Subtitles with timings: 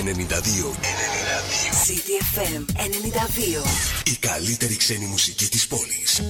[0.00, 0.74] Ενεύ τα δύο,
[4.04, 6.22] Η καλύτερη ξένη μουσική της πόλης.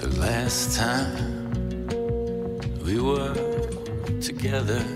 [0.00, 1.36] The last time
[2.84, 3.34] we were
[4.28, 4.95] together.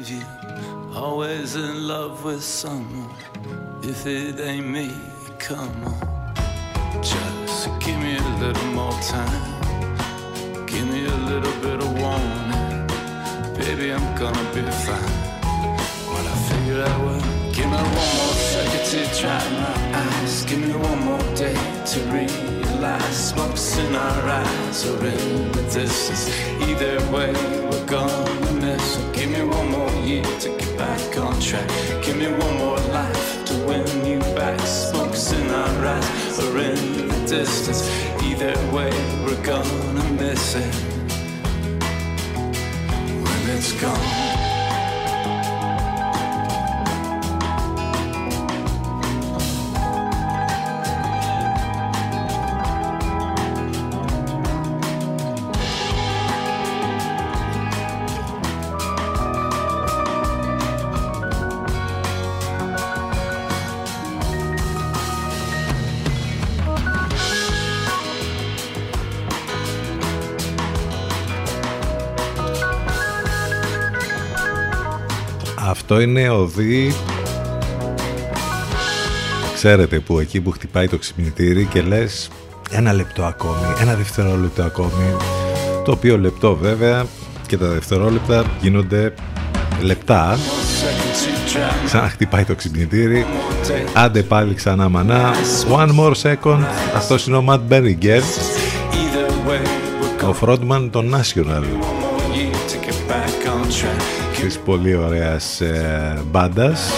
[0.00, 0.96] Believe you.
[0.96, 3.14] Always in love with someone.
[3.82, 4.90] If it ain't me,
[5.38, 6.32] come on.
[7.02, 10.66] Just give me a little more time.
[10.66, 12.86] Give me a little bit of warning.
[13.56, 15.14] Baby, I'm gonna be fine.
[16.12, 20.44] When I figure out what, give me one more second to dry my eyes.
[20.44, 21.54] Give me one more day
[21.86, 21.98] to
[22.80, 26.30] realize smokes in our eyes or in the distance.
[26.62, 27.30] Either way,
[27.68, 29.14] we're gonna miss it.
[29.14, 31.68] Give me one more year to get back on track.
[32.02, 34.58] Give me one more life to win you back.
[34.60, 37.82] Smokes in our eyes are in the distance.
[38.22, 38.92] Either way,
[39.24, 40.74] we're gonna miss it
[43.22, 44.29] when it's gone.
[75.92, 76.92] Αυτό είναι οδή
[79.54, 82.30] Ξέρετε που εκεί που χτυπάει το ξυπνητήρι και λες
[82.70, 85.16] ένα λεπτό ακόμη, ένα δευτερόλεπτο ακόμη
[85.84, 87.06] το οποίο λεπτό βέβαια
[87.46, 89.14] και τα δευτερόλεπτα γίνονται
[89.82, 90.38] λεπτά.
[91.84, 93.26] Ξαναχτυπάει το ξυπνητήρι.
[93.94, 95.30] Άντε πάλι ξανά μανά.
[95.76, 96.64] One more second.
[96.96, 98.22] Αυτός είναι ο Matt Berringer.
[100.28, 101.99] Ο frontman των National
[104.40, 106.90] της πολύ ωραίας ε, μπάντας.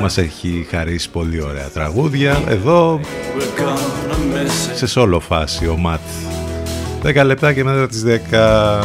[0.00, 2.42] Μας έχει χαρίσει πολύ ωραία τραγούδια.
[2.48, 3.00] Εδώ
[4.74, 6.00] σε σόλο φάση ο Ματ.
[7.02, 8.82] 10 λεπτά και μετά τις 10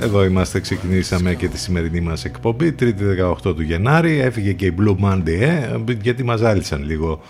[0.00, 2.94] εδώ είμαστε, ξεκινήσαμε και τη σημερινή μας εκπομπή 3η
[3.32, 4.18] 18 του Γενάρη.
[4.18, 7.20] Έφυγε και η Blue Monday ε, γιατί μας άλυσαν λίγο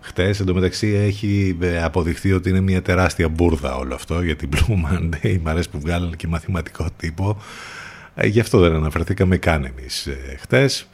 [0.00, 0.40] χτες.
[0.40, 4.48] Εν τω μεταξύ έχει ε, αποδειχθεί ότι είναι μια τεράστια μπουρδα όλο αυτό για την
[4.52, 7.30] Blue Monday μ' αρέσει που βγάλανε και μαθηματικό τύπο.
[7.30, 7.75] ε,
[8.24, 10.88] γι' αυτό δεν αναφερθήκαμε καν εμείς ε, χτες.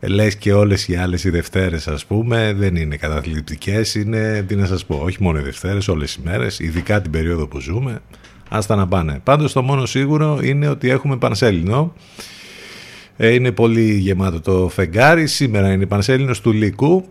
[0.00, 4.56] Ε, λες και όλες οι άλλες οι Δευτέρες ας πούμε δεν είναι καταθλιπτικές, είναι τι
[4.56, 8.00] να σας πω, όχι μόνο οι Δευτέρες, όλες οι μέρες, ειδικά την περίοδο που ζούμε,
[8.48, 9.20] άστα να πάνε.
[9.24, 11.94] Πάντως το μόνο σίγουρο είναι ότι έχουμε Πανσέλινο,
[13.28, 17.04] είναι πολύ γεμάτο το φεγγάρι, σήμερα είναι η Πανσέλινος του Λύκου,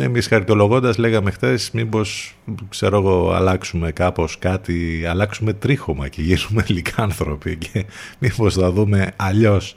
[0.00, 2.34] εμείς χαριτολογώντας λέγαμε χθες μήπως
[2.68, 7.84] ξέρω εγώ αλλάξουμε κάπως κάτι, αλλάξουμε τρίχωμα και γίνουμε λικάνθρωποι και
[8.18, 9.76] μήπως θα δούμε αλλιώς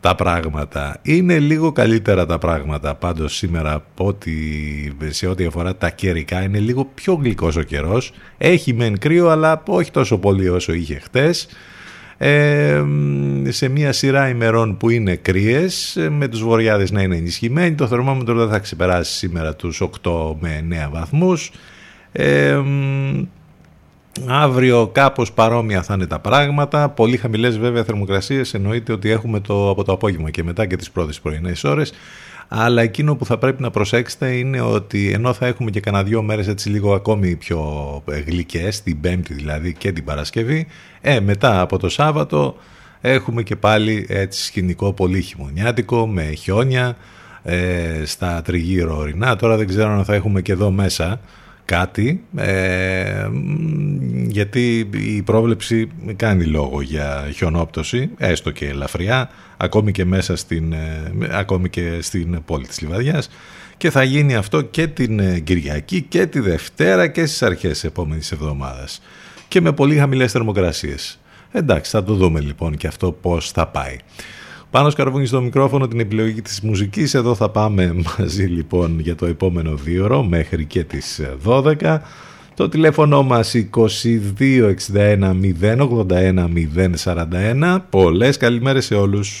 [0.00, 0.98] τα πράγματα.
[1.02, 4.36] Είναι λίγο καλύτερα τα πράγματα πάντως σήμερα από ότι
[5.08, 8.12] σε ό,τι αφορά τα καιρικά είναι λίγο πιο γλυκός ο καιρός.
[8.38, 11.48] Έχει μεν κρύο αλλά όχι τόσο πολύ όσο είχε χτες
[13.48, 18.34] σε μια σειρά ημερών που είναι κρύες με τους βορειάδες να είναι ενισχυμένοι το θερμόμετρο
[18.34, 21.50] δεν θα ξεπεράσει σήμερα τους 8 με 9 βαθμούς.
[24.26, 26.88] Αύριο κάπως παρόμοια θα είναι τα πράγματα.
[26.88, 30.90] Πολύ χαμηλές βέβαια θερμοκρασίες εννοείται ότι έχουμε το, από το απόγευμα και μετά και τις
[30.90, 31.92] πρώτες πρωινές ώρες
[32.54, 36.22] αλλά εκείνο που θα πρέπει να προσέξετε είναι ότι ενώ θα έχουμε και κανένα δυο
[36.22, 37.62] μέρες έτσι λίγο ακόμη πιο
[38.26, 40.66] γλυκές, την Πέμπτη δηλαδή και την Παρασκευή,
[41.00, 42.56] ε, μετά από το Σάββατο
[43.00, 46.96] έχουμε και πάλι έτσι σκηνικό πολύ χειμωνιάτικο με χιόνια
[47.42, 49.36] ε, στα τριγύρω ορεινά.
[49.36, 51.20] Τώρα δεν ξέρω αν θα έχουμε και εδώ μέσα
[51.64, 53.28] κάτι ε,
[54.26, 59.30] γιατί η πρόβλεψη κάνει λόγο για χιονόπτωση έστω και ελαφριά
[59.62, 63.28] ακόμη και μέσα στην, ε, ακόμη και στην πόλη της Λιβαδιάς
[63.76, 67.84] και θα γίνει αυτό και την ε, Κυριακή και τη Δευτέρα και στις αρχές της
[67.84, 69.02] επόμενης εβδομάδας
[69.48, 71.18] και με πολύ χαμηλές θερμοκρασίες.
[71.50, 73.96] Εντάξει, θα το δούμε λοιπόν και αυτό πώς θα πάει.
[74.70, 77.14] Πάνω σκαρβούνι στο μικρόφωνο την επιλογή της μουσικής.
[77.14, 81.98] Εδώ θα πάμε μαζί λοιπόν για το επόμενο δύο μέχρι και τις 12.
[82.62, 86.48] Το τηλέφωνο μας 2261 081
[87.04, 87.78] 041.
[87.90, 89.40] Πολλές καλημέρες σε όλους.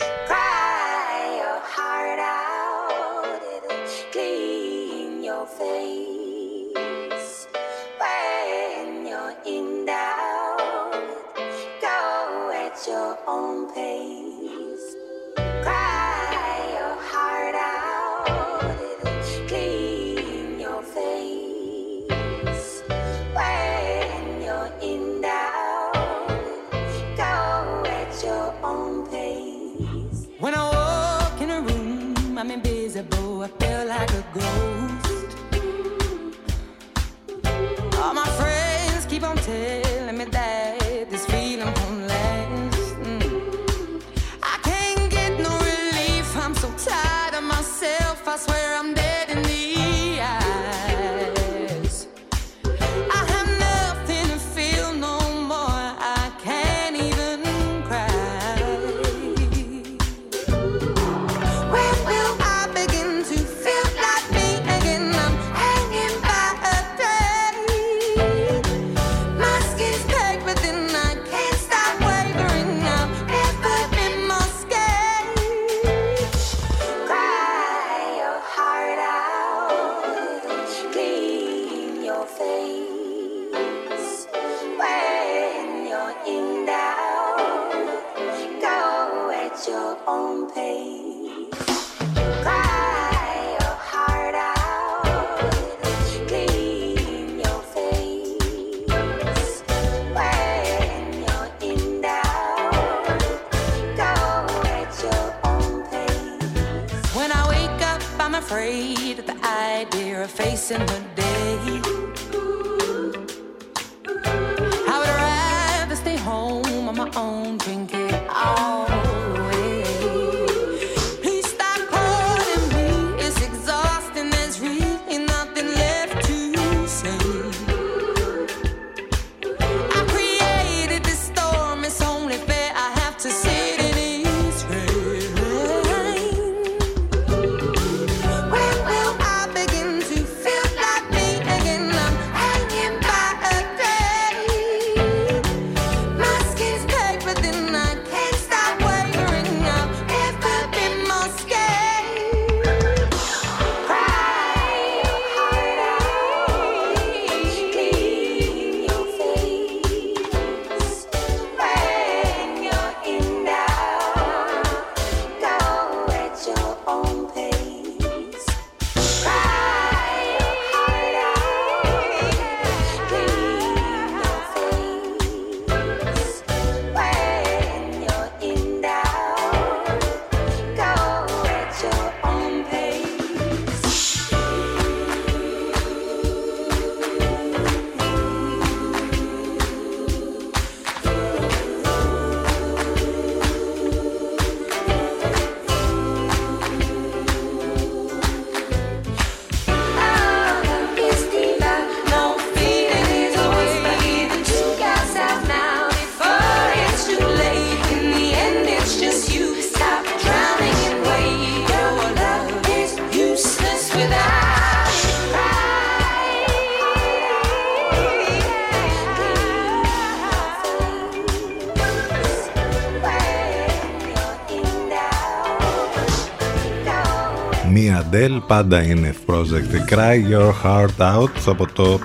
[228.46, 231.98] Πάντα είναι project Cry Your Heart Out από το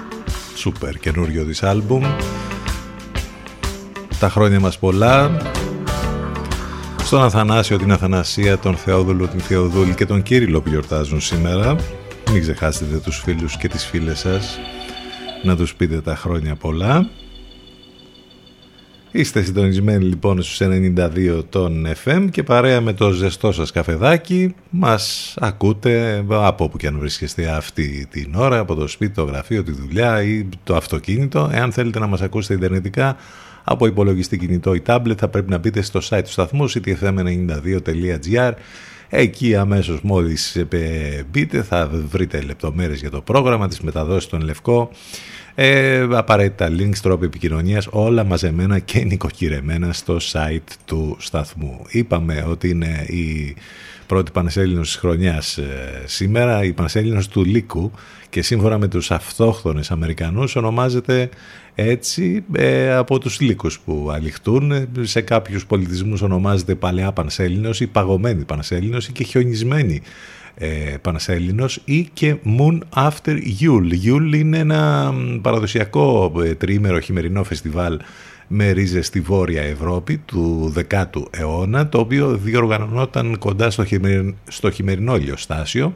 [0.64, 2.04] super καινούριο της άλμπουμ.
[4.20, 5.38] Τα χρόνια μας πολλά.
[7.04, 11.76] Στον Αθανάσιο, την Αθανασία, τον Θεόδουλο, την Θεοδούλη και τον Κύριλο που γιορτάζουν σήμερα.
[12.32, 14.60] Μην ξεχάσετε τους φίλους και τις φίλες σας
[15.44, 17.10] να τους πείτε τα χρόνια πολλά
[19.18, 24.56] Είστε συντονισμένοι λοιπόν στους 92 των FM και παρέα με το ζεστό σας καφεδάκι.
[24.70, 29.64] Μας ακούτε από όπου και αν βρίσκεστε αυτή την ώρα, από το σπίτι, το γραφείο,
[29.64, 31.50] τη δουλειά ή το αυτοκίνητο.
[31.54, 33.16] Εάν θέλετε να μας ακούσετε ιντερνετικά
[33.64, 38.52] από υπολογιστή κινητό ή tablet θα πρέπει να μπείτε στο site του σταθμού ctfm92.gr
[39.10, 40.66] Εκεί αμέσως μόλις
[41.32, 44.90] μπείτε θα βρείτε λεπτομέρειες για το πρόγραμμα, της μεταδόσης στον Λευκό
[45.60, 51.82] ε, απαραίτητα links, τρόποι επικοινωνίας, όλα μαζεμένα και νοικοκυρεμένα στο site του σταθμού.
[51.90, 53.56] Είπαμε ότι είναι η
[54.08, 57.92] πρώτη Πανεσέλινος της χρονιάς ε, σήμερα, η Πανεσέλινος του Λύκου
[58.30, 61.30] και σύμφωνα με τους αυτόχθονες Αμερικανούς ονομάζεται
[61.76, 64.88] έτσι ε, από τους λύκους που αληχτούν.
[65.02, 70.02] Σε κάποιους πολιτισμούς ονομάζεται παλαιά Πανσέλινος ή παγωμένη Πανσέλινος ή και χιονισμένη
[70.58, 73.92] ε, Πανσέλινος ή και Moon After Yule.
[74.06, 78.00] Yule είναι ένα παραδοσιακό ε, τριήμερο χειμερινό φεστιβάλ
[78.48, 84.72] με ρίζες στη Βόρεια Ευρώπη του 10ου αιώνα, το οποίο διοργανωνόταν κοντά στο, χειμερινό, στο
[84.72, 85.96] χειμερινό ηλιοστάσιο,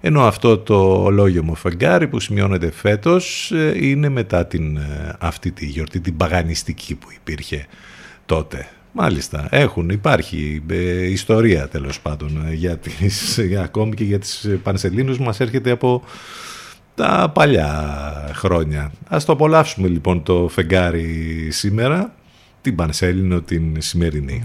[0.00, 5.66] ενώ αυτό το ολόγιο φεγγάρι που σημειώνεται φέτος ε, είναι μετά την, ε, αυτή τη
[5.66, 7.66] γιορτή, την παγανιστική που υπήρχε
[8.26, 8.68] τότε.
[9.00, 14.48] Μάλιστα, έχουν, υπάρχει ε, ιστορία τέλος πάντων ε, για τις, για, ακόμη και για τις
[14.62, 16.02] Πανσελίνους μας έρχεται από
[16.94, 18.92] τα παλιά χρόνια.
[19.08, 22.14] Ας το απολαύσουμε λοιπόν το φεγγάρι σήμερα,
[22.60, 24.44] την Πανσέλινο την σημερινή.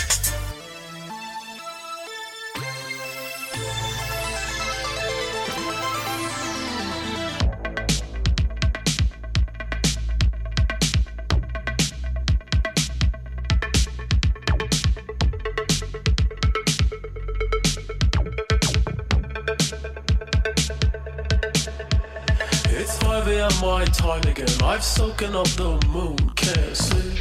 [24.71, 27.19] I've soaken up the moon, can't sleep.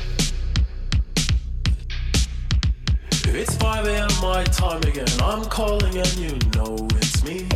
[3.34, 4.08] It's 5 a.m.
[4.22, 5.08] my time again.
[5.20, 7.48] I'm calling and you know it's me.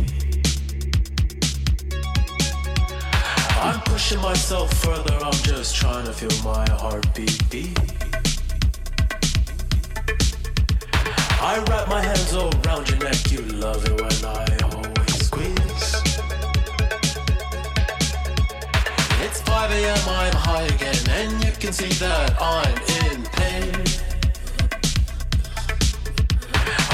[3.55, 7.79] I'm pushing myself further, I'm just trying to feel my heartbeat beat.
[11.39, 14.64] I wrap my hands around your neck, you love it when I
[19.55, 19.97] 5 a.m.
[20.09, 22.75] I'm high again, and you can see that I'm
[23.07, 23.71] in pain.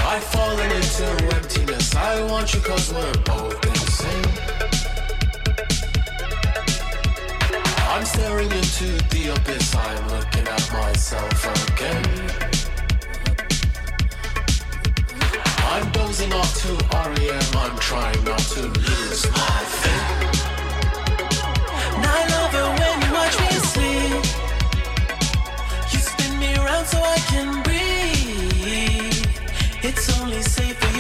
[0.06, 1.96] I've fallen into emptiness.
[1.96, 4.30] I want you cause we're both insane.
[7.90, 9.76] I'm staring into the abyss.
[9.76, 12.06] I'm looking at myself again.
[15.74, 16.72] I'm dozing off to
[17.10, 17.42] REM.
[17.58, 19.81] I'm trying not to lose my
[29.84, 30.91] It's only safe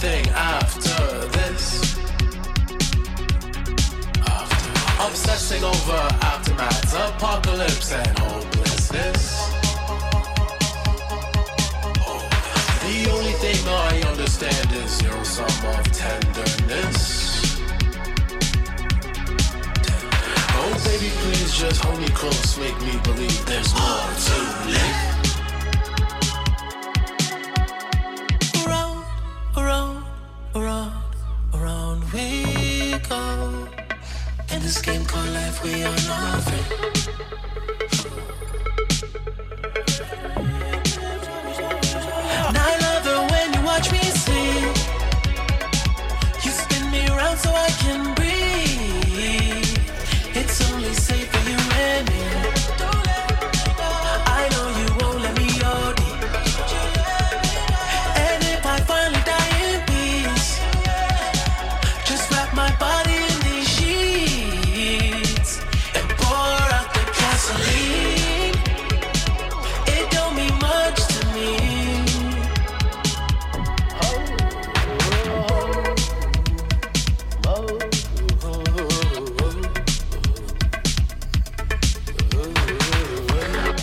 [0.00, 1.98] nothing after this.
[4.26, 9.50] After obsessing over aftermaths, apocalypse, and hopelessness.
[12.86, 17.60] The only thing I understand is your sum of tenderness.
[20.60, 25.17] Oh, baby, please just hold me close, make me believe there's more to life.
[35.72, 37.47] We are nothing.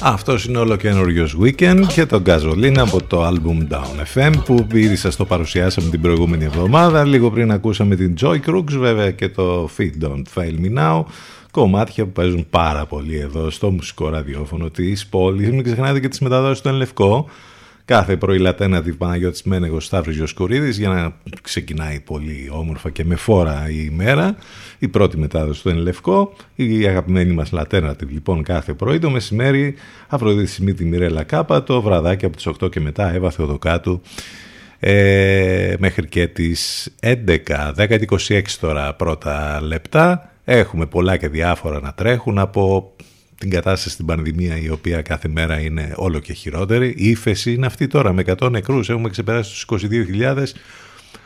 [0.07, 4.95] Αυτός είναι όλο καινούριο Weekend και το Gasoline από το album Down FM που ήδη
[4.95, 7.03] σας το παρουσιάσαμε την προηγούμενη εβδομάδα.
[7.03, 11.03] Λίγο πριν ακούσαμε την Joy Crooks βέβαια και το Feed Don't Fail Me Now.
[11.51, 15.49] Κομμάτια που παίζουν πάρα πολύ εδώ στο μουσικό ραδιόφωνο της πόλης.
[15.49, 17.29] Μην ξεχνάτε και τις μεταδόσεις του Ενλευκό.
[17.85, 23.15] Κάθε πρωί Λατένα τη Παναγιώτης Μένεγος Σταύρος Γιοσκουρίδης για να ξεκινάει πολύ όμορφα και με
[23.15, 24.35] φόρα η ημέρα.
[24.79, 28.99] Η πρώτη μετάδοση του Ενλευκό, η αγαπημένη μας Λατένα λοιπόν κάθε πρωί.
[28.99, 29.75] Το μεσημέρι
[30.07, 34.01] Αφροδίτη Σιμίτη Μιρέλα Κάπα, το βραδάκι από τις 8 και μετά Εύα Θεοδοκάτου
[34.79, 37.15] ε, μέχρι και τις 11,
[37.77, 40.31] 10-26 τώρα πρώτα λεπτά.
[40.43, 42.93] Έχουμε πολλά και διάφορα να τρέχουν από
[43.37, 46.87] την κατάσταση στην πανδημία η οποία κάθε μέρα είναι όλο και χειρότερη.
[46.97, 48.89] Η ύφεση είναι αυτή τώρα με 100 νεκρούς.
[48.89, 50.43] Έχουμε ξεπεράσει τους 22.000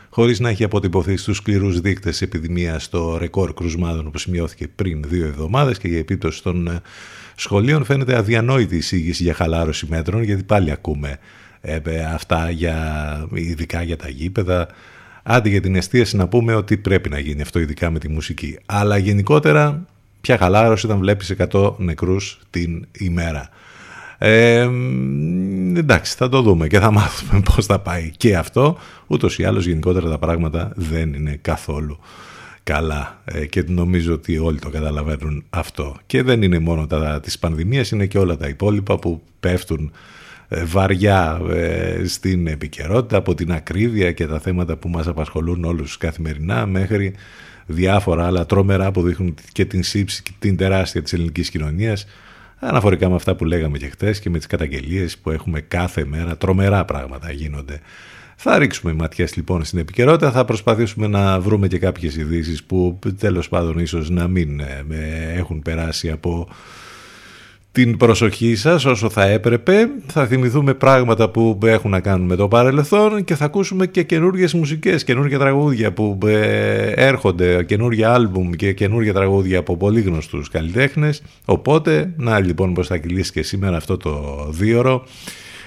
[0.10, 5.26] χωρίς να έχει αποτυπωθεί στους σκληρούς δείκτες επιδημία στο ρεκόρ κρουσμάτων που σημειώθηκε πριν δύο
[5.26, 6.82] εβδομάδες και η επίπτωση των ε,
[7.36, 11.18] σχολείων φαίνεται αδιανόητη εισήγηση για χαλάρωση μέτρων γιατί πάλι ακούμε
[11.62, 11.80] ε,
[12.14, 14.68] αυτά για, ειδικά για τα γήπεδα
[15.24, 18.58] Άντε για την εστίαση να πούμε ότι πρέπει να γίνει αυτό ειδικά με τη μουσική.
[18.66, 19.86] Αλλά γενικότερα
[20.22, 23.50] Ποια χαλάρωση όταν βλέπεις 100 νεκρούς την ημέρα.
[24.18, 24.70] Ε,
[25.76, 28.78] εντάξει, θα το δούμε και θα μάθουμε πώς θα πάει και αυτό.
[29.08, 32.00] Ούτως ή άλλως γενικότερα τα πράγματα δεν είναι καθόλου
[32.64, 35.96] καλά ε, και νομίζω ότι όλοι το καταλαβαίνουν αυτό.
[36.06, 39.92] Και δεν είναι μόνο τα της πανδημίας, είναι και όλα τα υπόλοιπα που πέφτουν
[40.48, 45.98] ε, βαριά ε, στην επικαιρότητα από την ακρίβεια και τα θέματα που μας απασχολούν όλους
[45.98, 47.14] καθημερινά μέχρι
[47.72, 52.06] διάφορα άλλα τρόμερα που δείχνουν και την σύψη και την τεράστια της ελληνικής κοινωνίας
[52.60, 56.38] αναφορικά με αυτά που λέγαμε και χτες και με τις καταγγελίες που έχουμε κάθε μέρα
[56.38, 57.80] τρομερά πράγματα γίνονται.
[58.36, 63.50] Θα ρίξουμε ματιές λοιπόν στην επικαιρότητα, θα προσπαθήσουμε να βρούμε και κάποιες ειδήσεις που τέλος
[63.50, 64.86] πάντων ίσως να μην ε,
[65.36, 66.48] έχουν περάσει από
[67.72, 69.90] την προσοχή σας όσο θα έπρεπε.
[70.08, 74.54] Θα θυμηθούμε πράγματα που έχουν να κάνουν με το παρελθόν και θα ακούσουμε και καινούργιες
[74.54, 81.22] μουσικές, καινούργια τραγούδια που ε, έρχονται, καινούργια άλμπουμ και καινούργια τραγούδια από πολύ γνωστούς καλλιτέχνες.
[81.46, 85.04] Οπότε, να λοιπόν πως θα κυλήσει και σήμερα αυτό το δίωρο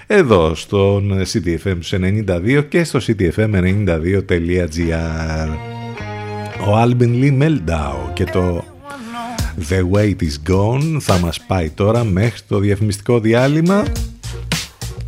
[0.07, 5.49] εδώ στον CTFM 92 και στο ctfm92.gr
[6.67, 8.65] ο Alvin Lee Meldau και το
[9.59, 13.85] The Wait is Gone θα μας πάει τώρα μέχρι το διαφημιστικό διάλειμμα.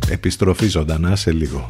[0.09, 1.69] Επιστροφή ζωντανά σε λίγο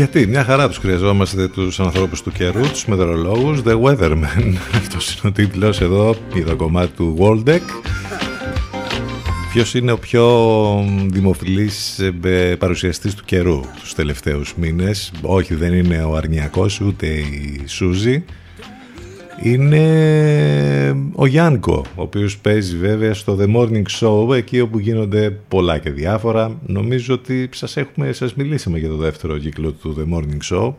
[0.00, 4.54] Γιατί, μια χαρά τους χρειαζόμαστε τους ανθρώπους του καιρού, τους μετεωρολόγους, The Weatherman.
[4.80, 7.60] Αυτός είναι ο τίτλος εδώ, το κομμάτι του Waldeck.
[9.52, 10.24] Ποιος είναι ο πιο
[11.06, 17.62] δημοφιλής ε, παρουσιαστής του καιρού τους τελευταίους μήνες; Όχι, δεν είναι ο Αρνιακός, ούτε η
[17.66, 18.24] Σούζη
[19.42, 19.82] είναι
[21.22, 25.90] ο Γιάνκο, ο οποίος παίζει βέβαια στο The Morning Show, εκεί όπου γίνονται πολλά και
[25.90, 26.58] διάφορα.
[26.66, 30.74] Νομίζω ότι σας, έχουμε, σας μιλήσαμε για το δεύτερο κύκλο του The Morning Show,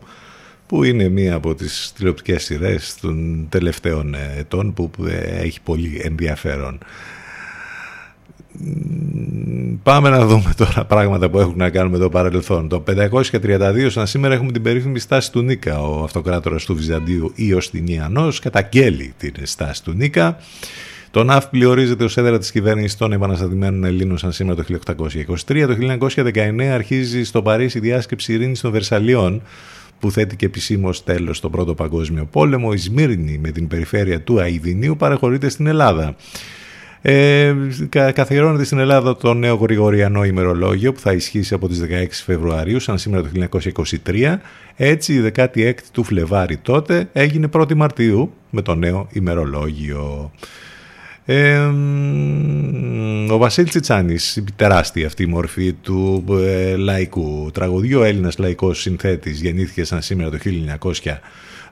[0.66, 4.90] που είναι μία από τις τηλεοπτικές σειρές των τελευταίων ετών που
[5.24, 6.78] έχει πολύ ενδιαφέρον.
[9.82, 12.68] Πάμε να δούμε τώρα πράγματα που έχουν να κάνουν με το παρελθόν.
[12.68, 15.80] Το 532 σαν σήμερα έχουμε την περίφημη στάση του Νίκα.
[15.80, 20.36] Ο αυτοκράτορας του Βυζαντίου Ιωστινιανός καταγγέλει την στάση του Νίκα.
[21.10, 25.66] Το ΝΑΦ ορίζεται ως έδρα της κυβέρνησης των επαναστατημένων Ελλήνων σαν σήμερα το 1823.
[25.66, 25.76] Το
[26.14, 29.42] 1919 αρχίζει στο Παρίσι η διάσκεψη ειρήνης των Βερσαλιών
[29.98, 32.70] που θέτει και επισήμως τέλος στον Πρώτο Παγκόσμιο Πόλεμο.
[32.72, 36.16] Η Σμύρνη με την περιφέρεια του Αιδινίου παραχωρείται στην Ελλάδα.
[37.04, 37.54] Ε,
[38.14, 42.98] καθιερώνεται στην Ελλάδα το νέο Γρηγοριανό ημερολόγιο που θα ισχύσει από τις 16 Φεβρουαρίου σαν
[42.98, 43.28] σήμερα το
[44.04, 44.36] 1923.
[44.76, 50.32] Έτσι η 16η του Φλεβάρι τότε έγινε 1η Μαρτίου με το νέο ημερολόγιο.
[51.24, 51.58] Ε,
[53.30, 58.80] ο Βασίλης Τσιτσάνης, η τεράστια αυτή η μορφή του ε, λαϊκού τραγουδιού, ο Έλληνας λαϊκός
[58.80, 60.38] συνθέτης, γεννήθηκε σαν σήμερα το
[60.82, 60.92] 1900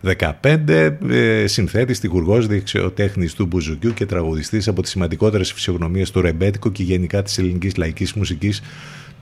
[0.02, 6.70] 15 ε, συνθέτης, τυχουργός, δεξιοτέχνης του Μπουζουκιού και τραγουδιστής από τις σημαντικότερες φυσιογνωμίες του ρεμπέτικο
[6.70, 8.62] και γενικά της ελληνικής λαϊκής μουσικής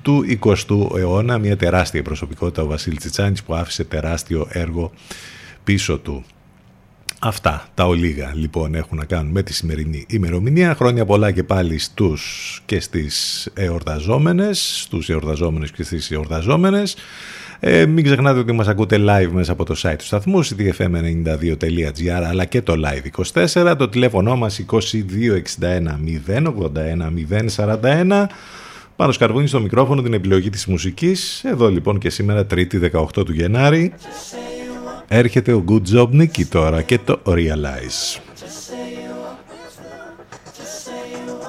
[0.02, 1.38] του 20ου αιώνα.
[1.38, 4.92] Μια τεράστια προσωπικότητα ο Βασίλης Τσιτσάνης που άφησε τεράστιο έργο
[5.64, 6.24] πίσω του.
[7.20, 10.74] Αυτά τα ολίγα λοιπόν έχουν να κάνουν με τη σημερινή ημερομηνία.
[10.74, 16.96] Χρόνια πολλά και πάλι στους και στις εορταζόμενες, στους εορταζόμενες και στις εορταζόμενες.
[17.60, 22.44] Ε, μην ξεχνάτε ότι μας ακούτε live μέσα από το site του σταθμού ctfm92.gr αλλά
[22.44, 23.22] και το live
[23.64, 24.80] 24, το τηλέφωνο μας 2261
[26.26, 26.46] 081
[27.56, 28.26] 041
[28.96, 31.44] πάνω σκαρβούνι στο μικρόφωνο την επιλογή της μουσικής.
[31.44, 33.92] Εδώ λοιπόν και σήμερα 3η 18 του Γενάρη
[35.08, 38.20] έρχεται ο Good Job Nicky τώρα και το Realize.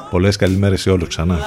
[0.10, 1.39] Πολλές καλημέρες σε όλους ξανά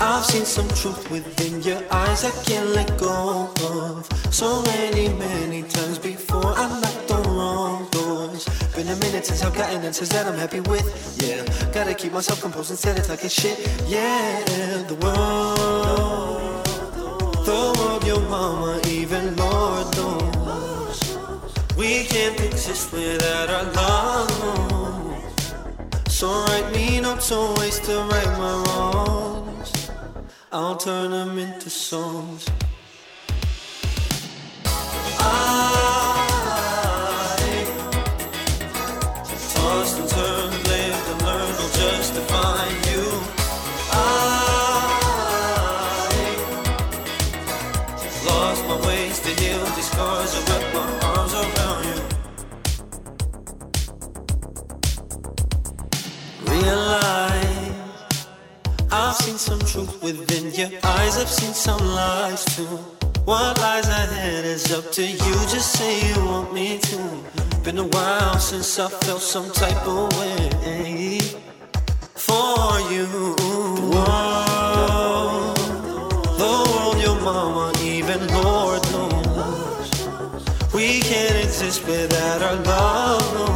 [0.00, 4.06] I've seen some truth within your eyes I can't let go of.
[4.34, 8.44] So many, many times before I knocked on wrong doors.
[8.74, 10.86] Been a minute since I've gotten answers that I'm happy with.
[11.22, 13.58] Yeah, gotta keep myself composed instead of talking shit.
[13.86, 14.42] Yeah,
[14.88, 16.64] the world,
[17.46, 21.18] the world, your mama, even Lord knows.
[21.76, 24.94] We can't exist without our love.
[26.08, 29.53] So write me notes, waste to right my wrongs.
[30.56, 32.46] I'll turn them into songs.
[35.18, 36.03] I
[59.44, 61.18] some truth within your eyes.
[61.18, 62.78] I've seen some lies too.
[63.26, 65.34] What lies ahead is up to you.
[65.54, 66.98] Just say you want me to.
[67.62, 71.18] Been a while since I felt some type of way
[72.14, 73.06] for you.
[73.92, 75.52] Whoa.
[76.42, 79.90] The world, your mama, even Lord knows
[80.72, 83.24] we can't exist without our love.
[83.34, 83.52] No.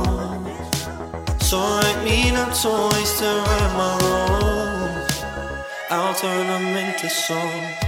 [1.40, 4.57] So write me not toys to write my wrongs.
[5.90, 7.87] I'll turn them into songs.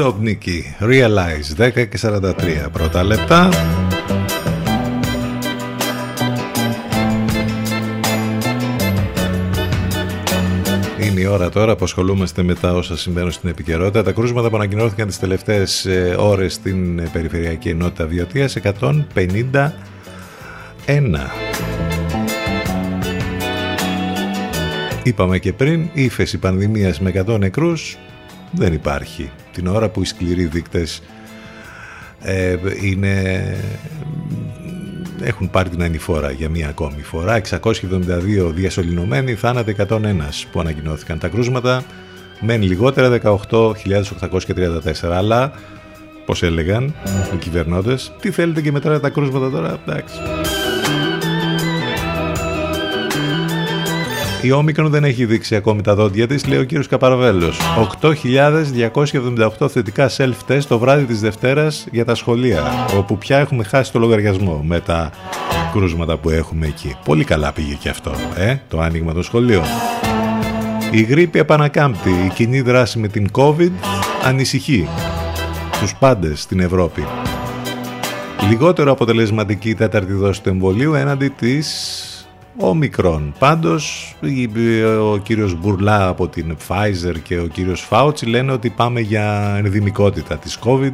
[0.00, 0.62] Around Good job, Nicky.
[0.80, 3.48] Realize 10 και 43 πρώτα λεπτά.
[11.00, 14.02] Είναι η ώρα τώρα που ασχολούμαστε με τα όσα συμβαίνουν στην επικαιρότητα.
[14.02, 19.70] Τα κρούσματα που ανακοινώθηκαν τις τελευταίες ε, ώρες στην ε, Περιφερειακή Ενότητα Βιωτίας 151.
[25.02, 27.98] Είπαμε και πριν, ύφεση πανδημίας με 100 νεκρούς
[28.50, 29.30] δεν υπάρχει.
[29.52, 31.02] Την ώρα που οι σκληροί δείκτες
[32.22, 33.42] ε, είναι,
[35.22, 37.40] έχουν πάρει την ανηφόρα για μία ακόμη φορά.
[37.50, 39.96] 672 διασωληνωμένοι, θάνατοι 101
[40.52, 41.18] που ανακοινώθηκαν.
[41.18, 41.84] Τα κρούσματα
[42.40, 45.10] μένει λιγότερα 18.834.
[45.10, 45.52] Αλλά,
[46.24, 46.94] πώς έλεγαν
[47.34, 50.14] οι κυβερνώντες, τι θέλετε και μετράνε τα κρούσματα τώρα, εντάξει.
[54.42, 57.58] Η Όμικρον δεν έχει δείξει ακόμη τα δόντια της, λέει ο κύριος Καπαραβέλος.
[58.00, 62.62] 8.278 θετικά self-test το βράδυ της Δευτέρας για τα σχολεία,
[62.96, 65.10] όπου πια έχουμε χάσει το λογαριασμό με τα
[65.72, 66.96] κρούσματα που έχουμε εκεί.
[67.04, 69.64] Πολύ καλά πήγε και αυτό, ε, το άνοιγμα των σχολείων.
[70.90, 73.72] Η γρήπη επανακάμπτει, η κοινή δράση με την COVID
[74.24, 74.88] ανησυχεί
[75.80, 77.06] τους πάντες στην Ευρώπη.
[78.48, 82.04] Λιγότερο αποτελεσματική η τέταρτη δόση του εμβολίου έναντι της
[82.56, 83.34] Ομικρόν.
[83.38, 84.14] Πάντως
[85.12, 90.36] ο κύριος Μπουρλά από την Pfizer και ο κύριος Φάουτσι λένε ότι πάμε για ενδημικότητα
[90.36, 90.92] της COVID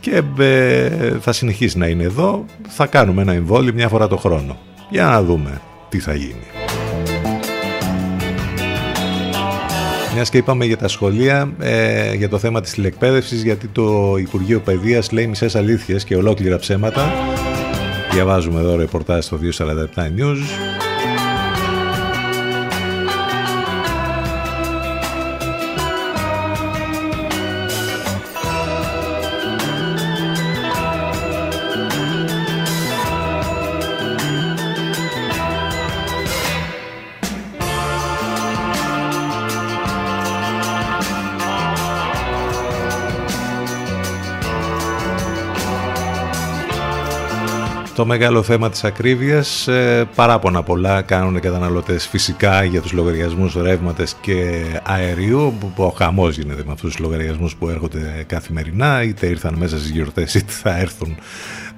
[0.00, 2.44] και ε, θα συνεχίσει να είναι εδώ.
[2.68, 4.58] Θα κάνουμε ένα εμβόλιο μια φορά το χρόνο.
[4.90, 6.46] Για να δούμε τι θα γίνει.
[10.14, 14.60] Μιας και είπαμε για τα σχολεία, ε, για το θέμα της τηλεκπαίδευσης, γιατί το Υπουργείο
[14.60, 17.12] Παιδείας λέει μισές αλήθειες και ολόκληρα ψέματα.
[18.12, 20.89] Διαβάζουμε εδώ ρεπορτάζ στο 247 News.
[48.00, 53.54] Το μεγάλο θέμα της ακρίβειας, ε, παράπονα πολλά κάνουν οι καταναλωτές φυσικά για τους λογαριασμούς
[53.54, 59.26] ρεύματες και αερίου, που ο χαμός γίνεται με αυτούς τους λογαριασμούς που έρχονται καθημερινά, είτε
[59.26, 61.16] ήρθαν μέσα στις γιορτές είτε θα έρθουν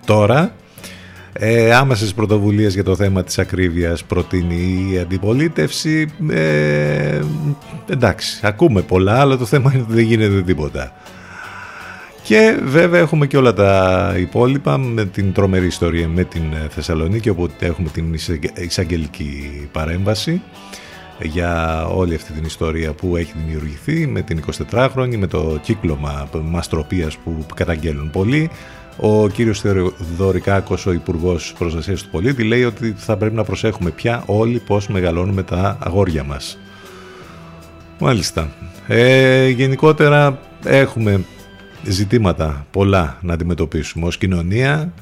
[0.05, 0.55] τώρα.
[1.33, 6.09] Ε, άμεσες πρωτοβουλίες για το θέμα της ακρίβειας προτείνει η αντιπολίτευση.
[6.31, 7.21] Ε,
[7.89, 10.93] εντάξει, ακούμε πολλά, αλλά το θέμα είναι ότι δεν γίνεται τίποτα.
[12.23, 17.49] Και βέβαια έχουμε και όλα τα υπόλοιπα με την τρομερή ιστορία με την Θεσσαλονίκη όπου
[17.59, 18.15] έχουμε την
[18.55, 20.43] εισαγγελική παρέμβαση
[21.23, 27.17] για όλη αυτή την ιστορία που έχει δημιουργηθεί με την 24χρονη, με το κύκλωμα μαστροπίας
[27.17, 28.51] που καταγγέλνουν πολλοί.
[28.97, 34.23] Ο κύριος Θεοδωρικάκος, ο Υπουργός Προστασίας του Πολίτη, λέει ότι θα πρέπει να προσέχουμε πια
[34.27, 36.59] όλοι πώς μεγαλώνουμε τα αγόρια μας.
[37.99, 38.49] Μάλιστα.
[38.87, 41.25] Ε, γενικότερα έχουμε
[41.85, 44.93] ζητήματα πολλά να αντιμετωπίσουμε ως κοινωνία.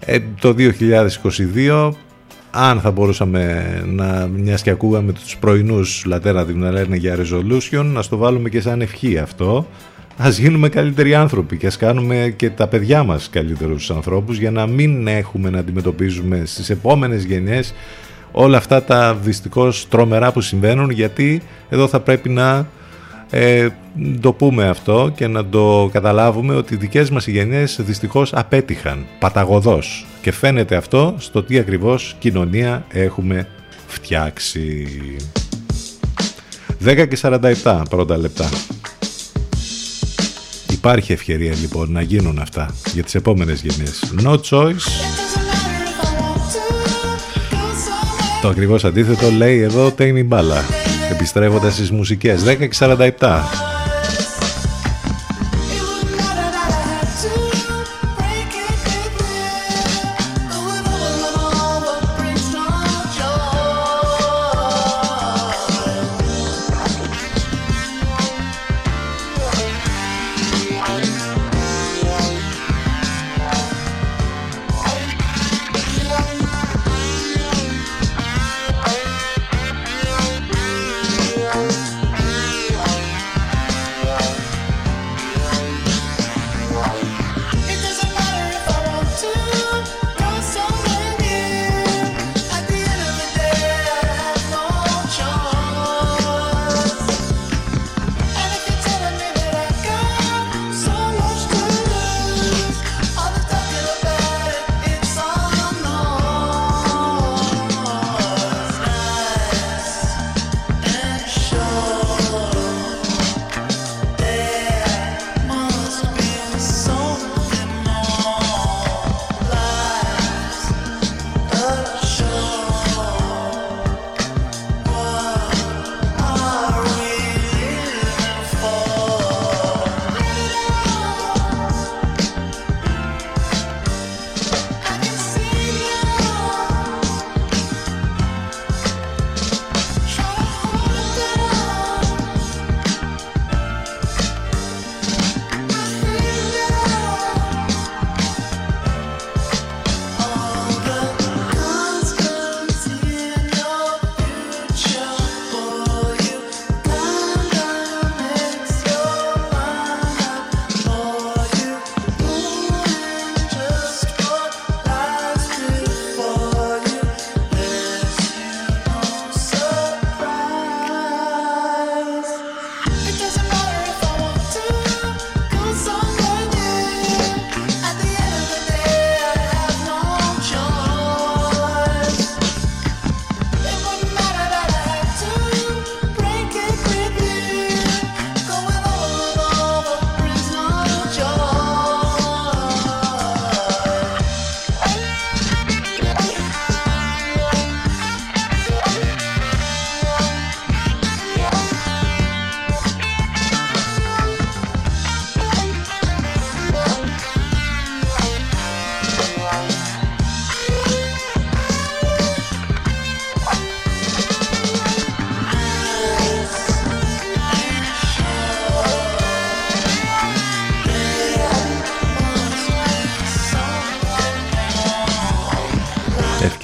[0.00, 1.90] Ε, το 2022
[2.50, 8.02] αν θα μπορούσαμε να, μιας και ακούγαμε τους πρωινούς λατέρνα να λένε για resolution, να
[8.02, 9.66] στο βάλουμε και σαν ευχή αυτό.
[10.16, 14.66] Ας γίνουμε καλύτεροι άνθρωποι και ας κάνουμε και τα παιδιά μας καλύτερους ανθρώπους για να
[14.66, 17.74] μην έχουμε να αντιμετωπίζουμε στις επόμενες γενιές
[18.32, 22.68] όλα αυτά τα δυστυχώς τρομερά που συμβαίνουν γιατί εδώ θα πρέπει να
[23.30, 23.68] ε,
[24.20, 30.06] το πούμε αυτό και να το καταλάβουμε ότι οι δικές μας γενιές δυστυχώς απέτυχαν παταγωδός.
[30.22, 33.48] Και φαίνεται αυτό στο τι ακριβώς κοινωνία έχουμε
[33.86, 34.86] φτιάξει.
[36.84, 37.18] 10 και
[37.62, 38.48] 47 πρώτα λεπτά.
[40.70, 44.14] Υπάρχει ευκαιρία λοιπόν να γίνουν αυτά για τις επόμενες γενιές.
[44.22, 44.86] No choice.
[48.42, 50.79] Το ακριβώς αντίθετο λέει εδώ Τέιμι Μπάλα
[51.10, 52.42] επιστρέφοντας στις μουσικές.
[52.44, 52.76] 10 και
[53.18, 53.69] 47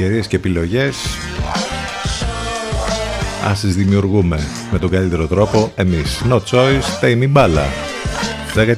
[0.06, 0.96] ευκαιρίες και επιλογές
[3.44, 4.38] ας τις δημιουργούμε
[4.72, 6.22] με τον καλύτερο τρόπο εμείς.
[6.30, 7.64] No choice, take μπάλα.
[8.54, 8.74] 10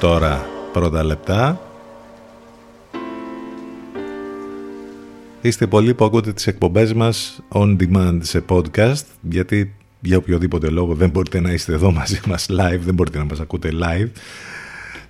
[0.00, 1.60] τώρα πρώτα λεπτά.
[5.40, 10.94] Είστε πολλοί που ακούτε τις εκπομπές μας on demand σε podcast γιατί για οποιοδήποτε λόγο
[10.94, 14.10] δεν μπορείτε να είστε εδώ μαζί μας live, δεν μπορείτε να μας ακούτε live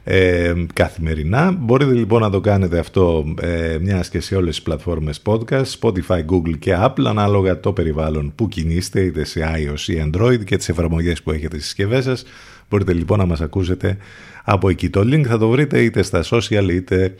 [0.04, 1.50] ε, καθημερινά.
[1.50, 6.24] Μπορείτε λοιπόν να το κάνετε αυτό ε, μιας και σε όλες τις πλατφόρμες podcast, Spotify,
[6.26, 10.68] Google και Apple, ανάλογα το περιβάλλον που κινείστε, είτε σε iOS ή Android και τις
[10.68, 12.24] εφαρμογές που έχετε στις συσκευές σας.
[12.70, 13.96] Μπορείτε λοιπόν να μας ακούσετε
[14.44, 14.90] από εκεί.
[14.90, 17.14] Το link θα το βρείτε είτε στα social είτε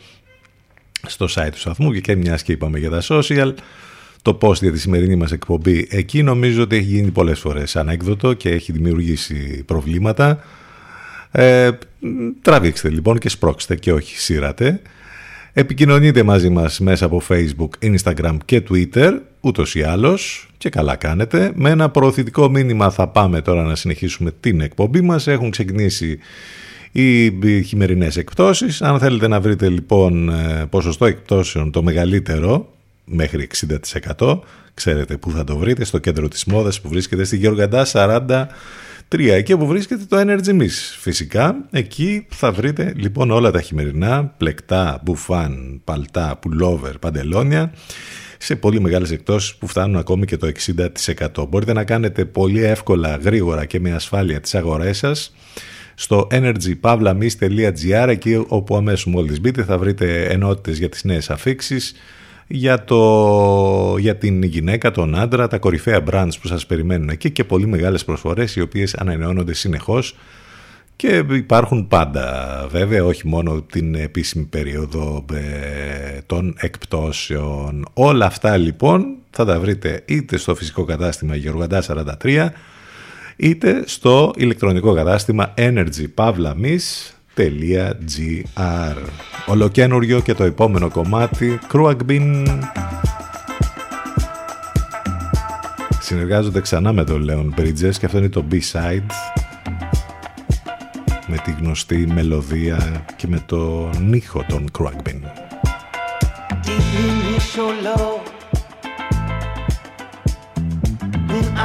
[1.07, 3.53] στο site του σταθμού και, και μιας και είπαμε για τα social.
[4.21, 8.33] Το post για τη σημερινή μας εκπομπή εκεί νομίζω ότι έχει γίνει πολλές φορές ανέκδοτο
[8.33, 10.43] και έχει δημιουργήσει προβλήματα.
[11.35, 11.69] Ε,
[12.41, 14.81] τραβήξτε λοιπόν και σπρώξτε και όχι σύρατε.
[15.53, 21.51] Επικοινωνείτε μαζί μας μέσα από Facebook, Instagram και Twitter, ούτως ή άλλως, και καλά κάνετε.
[21.55, 25.27] Με ένα προωθητικό μήνυμα θα πάμε τώρα να συνεχίσουμε την εκπομπή μας.
[25.27, 26.19] Έχουν ξεκινήσει
[26.91, 28.81] οι χειμερινές εκπτώσεις.
[28.81, 32.73] Αν θέλετε να βρείτε λοιπόν ε, ποσοστό εκπτώσεων το μεγαλύτερο,
[33.05, 33.47] μέχρι
[34.17, 34.39] 60%,
[34.73, 38.45] ξέρετε πού θα το βρείτε, στο κέντρο της μόδας που βρίσκεται στη Γεωργαντά 40
[39.07, 40.97] Τρία, εκεί όπου βρίσκεται το Energy Miss.
[40.99, 47.73] Φυσικά, εκεί θα βρείτε λοιπόν όλα τα χειμερινά, πλεκτά, μπουφάν, παλτά, πουλόβερ, παντελόνια,
[48.37, 50.51] σε πολύ μεγάλες εκτόσεις που φτάνουν ακόμη και το
[51.35, 51.47] 60%.
[51.49, 55.33] Μπορείτε να κάνετε πολύ εύκολα, γρήγορα και με ασφάλεια τις αγορές σας
[55.95, 61.93] στο energypavlamis.gr εκεί όπου αμέσως μόλις μπείτε θα βρείτε ενότητες για τις νέες αφήξεις
[62.55, 67.43] για, το, για την γυναίκα, τον άντρα, τα κορυφαία brands που σας περιμένουν εκεί και
[67.43, 70.15] πολύ μεγάλες προσφορές οι οποίες ανανεώνονται συνεχώς
[70.95, 77.85] και υπάρχουν πάντα βέβαια, όχι μόνο την επίσημη περίοδο ε, των εκπτώσεων.
[77.93, 81.83] Όλα αυτά λοιπόν θα τα βρείτε είτε στο φυσικό κατάστημα Γεωργαντά
[82.23, 82.47] 43
[83.35, 86.53] είτε στο ηλεκτρονικό κατάστημα Energy Pavla
[87.37, 88.95] www.crew.gr
[89.45, 92.47] Ολοκένουριο και το επόμενο κομμάτι Κρουαγμπίν
[95.99, 99.11] Συνεργάζονται ξανά με τον Leon Bridges και αυτό είναι το B-side
[101.27, 105.21] με τη γνωστή μελωδία και με το νύχο των Κρουαγμπίν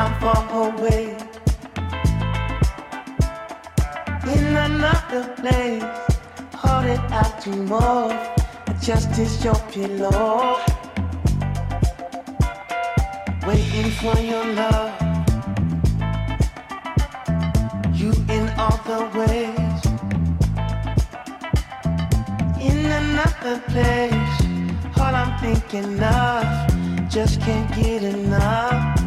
[0.01, 1.08] I'm far away
[4.71, 5.83] another place.
[6.55, 8.13] Hold it out to more,
[8.81, 10.57] just as your pillow.
[13.47, 14.93] Waiting for your love.
[17.95, 19.81] You in all the ways.
[22.69, 24.35] In another place,
[24.99, 28.98] all I'm thinking of, just can't get enough.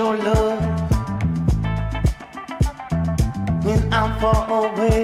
[0.00, 0.62] your love
[3.66, 5.02] when I'm far away.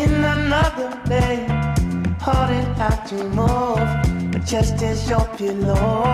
[0.00, 1.46] In another day,
[2.20, 3.88] hearted out to move,
[4.32, 6.04] but just as your pillow,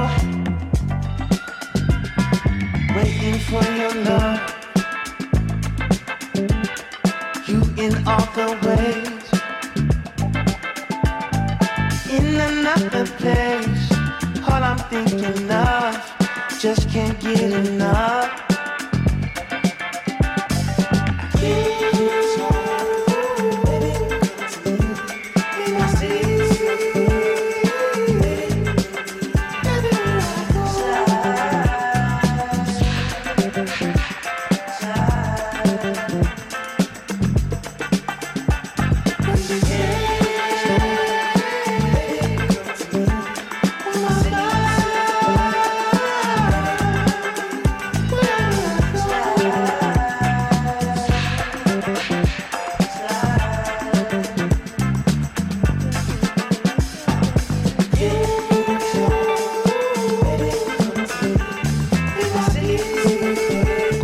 [2.95, 4.41] waiting for your love.
[7.49, 9.27] You in all the ways.
[12.17, 13.78] In another place
[14.91, 16.17] think enough,
[16.59, 18.38] just can't get enough.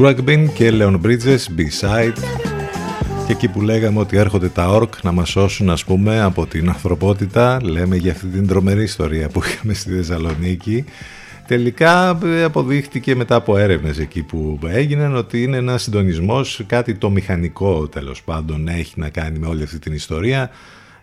[0.04, 2.18] Crackbin και Leon Bridges, B-Side
[3.26, 6.68] και εκεί που λέγαμε ότι έρχονται τα όρκ να μας σώσουν ας πούμε από την
[6.68, 10.84] ανθρωπότητα λέμε για αυτή την τρομερή ιστορία που είχαμε στη Θεσσαλονίκη.
[11.46, 17.10] Τελικά ε, αποδείχτηκε μετά από έρευνες εκεί που έγιναν ότι είναι ένας συντονισμός, κάτι το
[17.10, 20.50] μηχανικό τέλος πάντων έχει να κάνει με όλη αυτή την ιστορία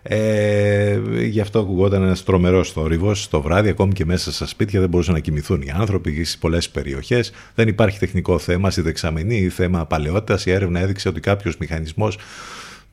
[0.02, 4.88] ε, γι' αυτό ακουγόταν ένας τρομερός θόρυβος το βράδυ, ακόμη και μέσα στα σπίτια δεν
[4.88, 7.32] μπορούσαν να κοιμηθούν οι άνθρωποι σε πολλές περιοχές.
[7.54, 10.46] Δεν υπάρχει τεχνικό θέμα στη δεξαμενή ή θέμα παλαιότητας.
[10.46, 12.18] Η έρευνα έδειξε ότι κάποιος μηχανισμός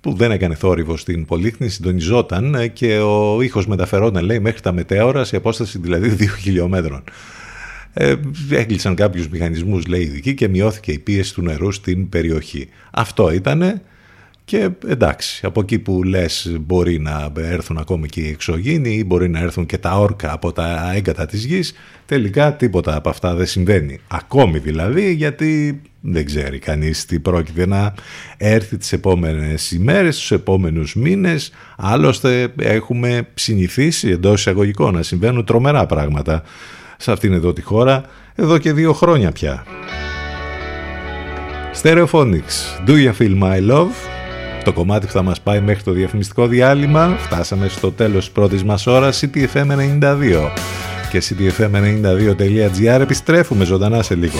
[0.01, 5.27] που δεν έκανε θόρυβο στην Πολύχνη συντονιζόταν και ο ήχος μεταφερόταν λέει μέχρι τα μετέωρας
[5.27, 7.03] σε απόσταση δηλαδή 2 χιλιόμετρων.
[7.93, 8.15] Ε,
[8.49, 12.69] έκλεισαν κάποιους μηχανισμούς λέει ειδικοί και μειώθηκε η πίεση του νερού στην περιοχή.
[12.91, 13.81] Αυτό ήτανε
[14.49, 19.29] και εντάξει, από εκεί που λες μπορεί να έρθουν ακόμη και οι εξωγήινοι ή μπορεί
[19.29, 21.73] να έρθουν και τα όρκα από τα έγκατα της γης,
[22.05, 23.99] τελικά τίποτα από αυτά δεν συμβαίνει.
[24.07, 27.93] Ακόμη δηλαδή γιατί δεν ξέρει κανείς τι πρόκειται να
[28.37, 31.51] έρθει τις επόμενες ημέρες, τους επόμενους μήνες.
[31.77, 36.43] Άλλωστε έχουμε συνηθίσει εντός εισαγωγικών να συμβαίνουν τρομερά πράγματα
[36.97, 38.03] σε αυτήν εδώ τη χώρα
[38.35, 39.63] εδώ και δύο χρόνια πια.
[41.81, 44.18] Stereophonics, Do You Feel My Love;
[44.69, 47.15] Το κομμάτι που θα μας πάει μέχρι το διαφημιστικό διάλειμμα.
[47.19, 50.51] Φτάσαμε στο τέλος της πρώτης μας ώρας, CTFM92
[51.09, 54.39] και ctfm92.gr επιστρέφουμε ζωντανά σε λίγο.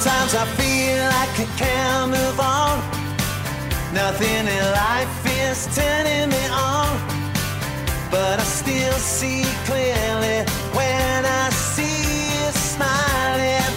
[0.00, 2.78] Sometimes I feel like I can't move on.
[3.92, 6.86] Nothing in life is turning me on.
[8.08, 10.46] But I still see clearly
[10.78, 11.98] when I see
[12.30, 13.72] you smiling.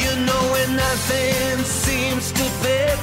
[0.00, 3.02] You know when nothing seems to fit.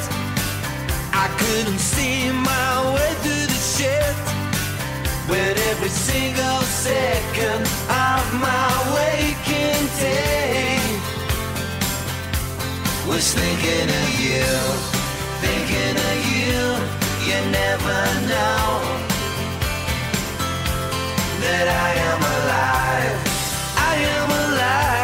[1.14, 3.21] I couldn't see my way.
[5.30, 10.80] With every single second of my waking day
[13.08, 14.52] Was thinking of you,
[15.46, 16.92] thinking of you.
[17.28, 18.00] You never
[18.32, 18.66] know
[21.44, 23.18] That I am alive,
[23.78, 25.01] I am alive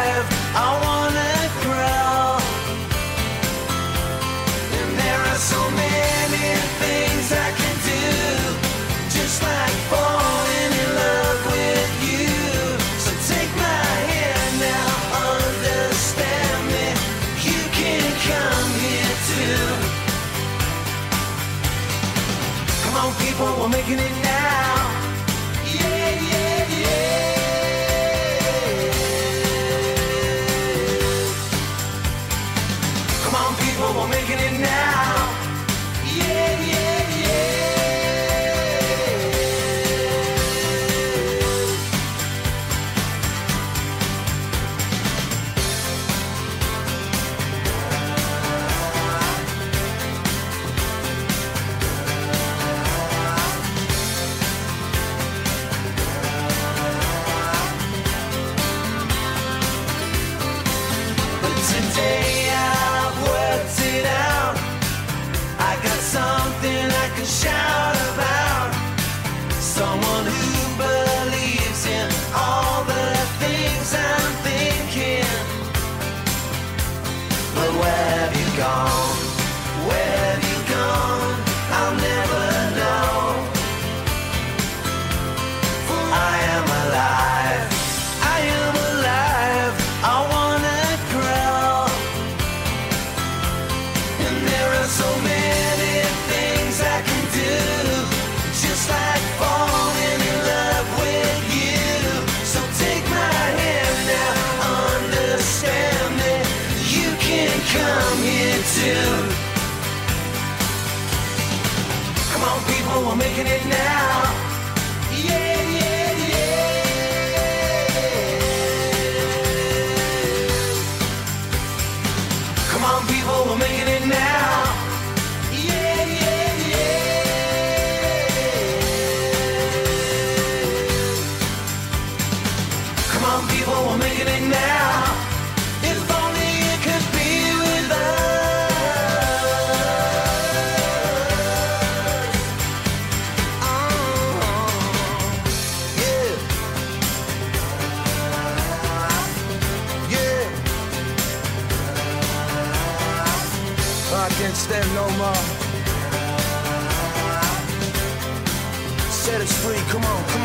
[122.98, 124.27] Come on, people, we're making it now.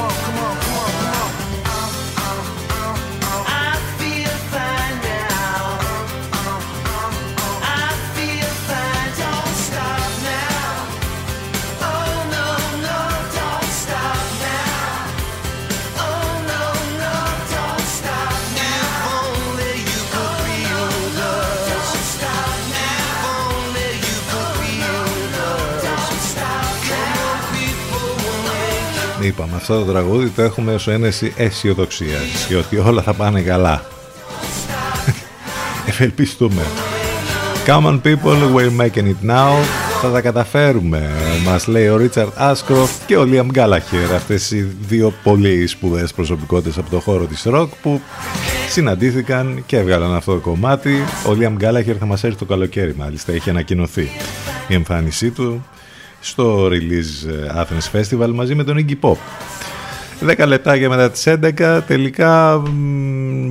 [0.04, 0.73] On, come on.
[29.24, 33.86] Είπαμε, αυτό το τραγούδι το έχουμε ως ένεση αισιοδοξίας και ότι όλα θα πάνε καλά.
[35.90, 36.62] Ευελπιστούμε.
[37.66, 39.54] Come on people, we're making it now.
[40.02, 41.10] Θα τα καταφέρουμε,
[41.46, 44.14] μας λέει ο Ρίτσαρτ Άσκροφτ και ο Λίαμ Γκάλαχερ.
[44.14, 48.02] Αυτές οι δύο πολύ σπουδαίες προσωπικότητες από το χώρο της ροκ που
[48.70, 51.04] συναντήθηκαν και έβγαλαν αυτό το κομμάτι.
[51.28, 54.10] Ο Λίαμ Γκάλαχερ θα μας έρθει το καλοκαίρι μάλιστα, έχει ανακοινωθεί
[54.68, 55.66] η εμφάνισή του
[56.24, 59.16] στο release Athens Festival μαζί με τον Iggy Pop.
[60.38, 62.64] 10 λεπτάκια μετά τις 11 τελικά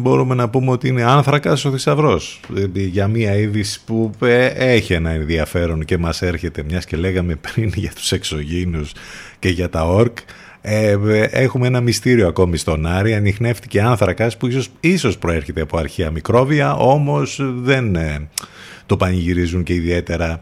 [0.01, 2.41] μπορούμε να πούμε ότι είναι άνθρακας ο θησαυρός.
[2.73, 7.73] για μια είδηση που ε, έχει ένα ενδιαφέρον και μας έρχεται μιας και λέγαμε πριν
[7.83, 8.93] για τους εξωγήινους
[9.39, 10.19] και για τα όρκ
[10.61, 10.97] ε,
[11.31, 16.75] έχουμε ένα μυστήριο ακόμη στον Άρη ανοιχνεύτηκε άνθρακας που ίσως, ίσως προέρχεται από αρχαία μικρόβια
[16.75, 18.29] όμως δεν ε,
[18.87, 20.41] το πανηγυρίζουν και ιδιαίτερα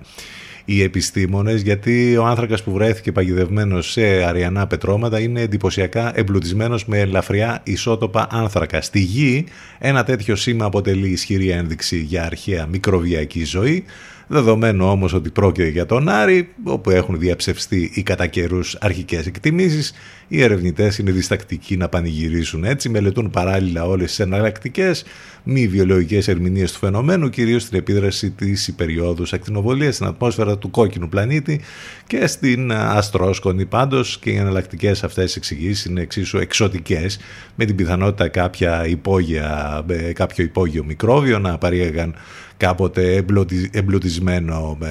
[0.65, 6.99] οι επιστήμονες γιατί ο άνθρακας που βρέθηκε παγιδευμένος σε αριανά πετρώματα είναι εντυπωσιακά εμπλουτισμένος με
[6.99, 8.81] ελαφριά ισότοπα άνθρακα.
[8.81, 9.45] Στη γη
[9.79, 13.85] ένα τέτοιο σήμα αποτελεί ισχυρή ένδειξη για αρχαία μικροβιακή ζωή
[14.33, 19.93] Δεδομένου όμως ότι πρόκειται για τον Άρη, όπου έχουν διαψευστεί οι κατά καιρούς αρχικές εκτιμήσεις,
[20.29, 25.05] οι ερευνητές είναι διστακτικοί να πανηγυρίσουν έτσι, μελετούν παράλληλα όλες τις εναλλακτικές
[25.43, 31.09] μη βιολογικές ερμηνείες του φαινομένου, κυρίως στην επίδραση της υπεριόδους ακτινοβολίας στην ατμόσφαιρα του κόκκινου
[31.09, 31.61] πλανήτη
[32.07, 33.67] και στην αστρόσκονη.
[33.67, 37.19] Πάντως και οι εναλλακτικές αυτές εξηγήσεις είναι εξίσου εξωτικές
[37.55, 42.15] με την πιθανότητα κάποια υπόγεια, κάποιο υπόγειο μικρόβιο να παρήγαγαν
[42.61, 43.25] κάποτε
[43.71, 44.91] εμπλουτισμένο με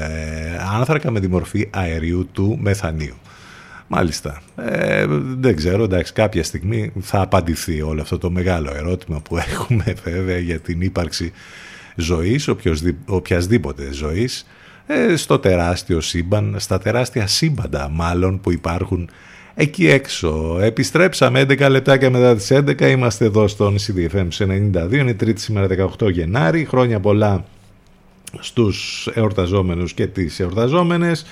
[0.74, 3.16] άνθρακα με τη μορφή αερίου του μεθανίου.
[3.88, 4.42] Μάλιστα.
[4.56, 5.06] Ε,
[5.40, 10.38] δεν ξέρω, εντάξει, κάποια στιγμή θα απαντηθεί όλο αυτό το μεγάλο ερώτημα που έχουμε βέβαια
[10.38, 11.32] για την ύπαρξη
[11.96, 12.50] ζωής,
[13.06, 14.48] οποιασδήποτε ζωής,
[14.88, 19.10] ε, στο τεράστιο σύμπαν, στα τεράστια σύμπαντα μάλλον που υπάρχουν
[19.56, 20.58] εκεί έξω.
[20.62, 25.68] Επιστρέψαμε 11 λεπτάκια μετά τις 11, είμαστε εδώ στον CDFM 92, είναι τρίτη σήμερα
[26.00, 27.46] 18 Γενάρη, χρόνια πολλά
[28.40, 31.26] στους εορταζόμενους και τις εορταζόμενες.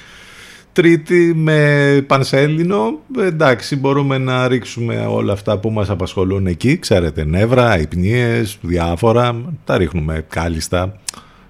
[0.74, 7.80] Τρίτη με πανσέλινο, εντάξει μπορούμε να ρίξουμε όλα αυτά που μας απασχολούν εκεί, ξέρετε νεύρα,
[7.80, 11.00] υπνίες, διάφορα, τα ρίχνουμε κάλλιστα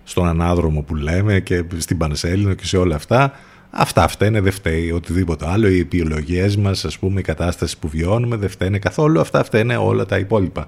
[0.04, 3.34] στον ανάδρομο που λέμε και στην πανσέλινο και σε όλα αυτά.
[3.70, 7.88] Αυτά αυτά είναι δεν φταίει οτιδήποτε άλλο, οι επιλογές μας, ας πούμε, η κατάσταση που
[7.88, 10.68] βιώνουμε δεν φταίνε καθόλου, αυτά αυτά είναι όλα τα υπόλοιπα.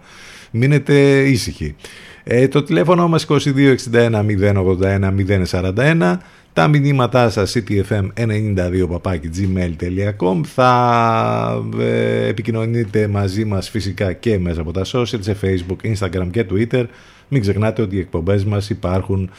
[0.51, 1.75] Μείνετε ήσυχοι.
[2.23, 3.37] Ε, το τηλέφωνο μας 2261
[3.91, 5.11] 081
[5.51, 6.17] 041
[6.53, 8.87] τα μηνύματά σας ctfm92
[9.37, 16.27] gmail.com θα ε, επικοινωνείτε μαζί μας φυσικά και μέσα από τα social σε facebook, instagram
[16.31, 16.85] και twitter.
[17.27, 19.29] Μην ξεχνάτε ότι οι εκπομπές μας υπάρχουν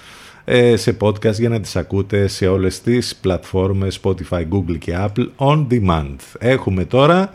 [0.45, 5.29] ε, σε podcast για να τις ακούτε σε όλες τις πλατφόρμες Spotify, Google και Apple
[5.37, 6.17] on demand.
[6.39, 7.33] Έχουμε τώρα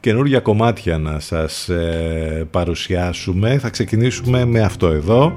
[0.00, 3.58] καινούργια κομμάτια να σας ε, παρουσιάσουμε.
[3.58, 5.34] Θα ξεκινήσουμε με αυτό εδώ.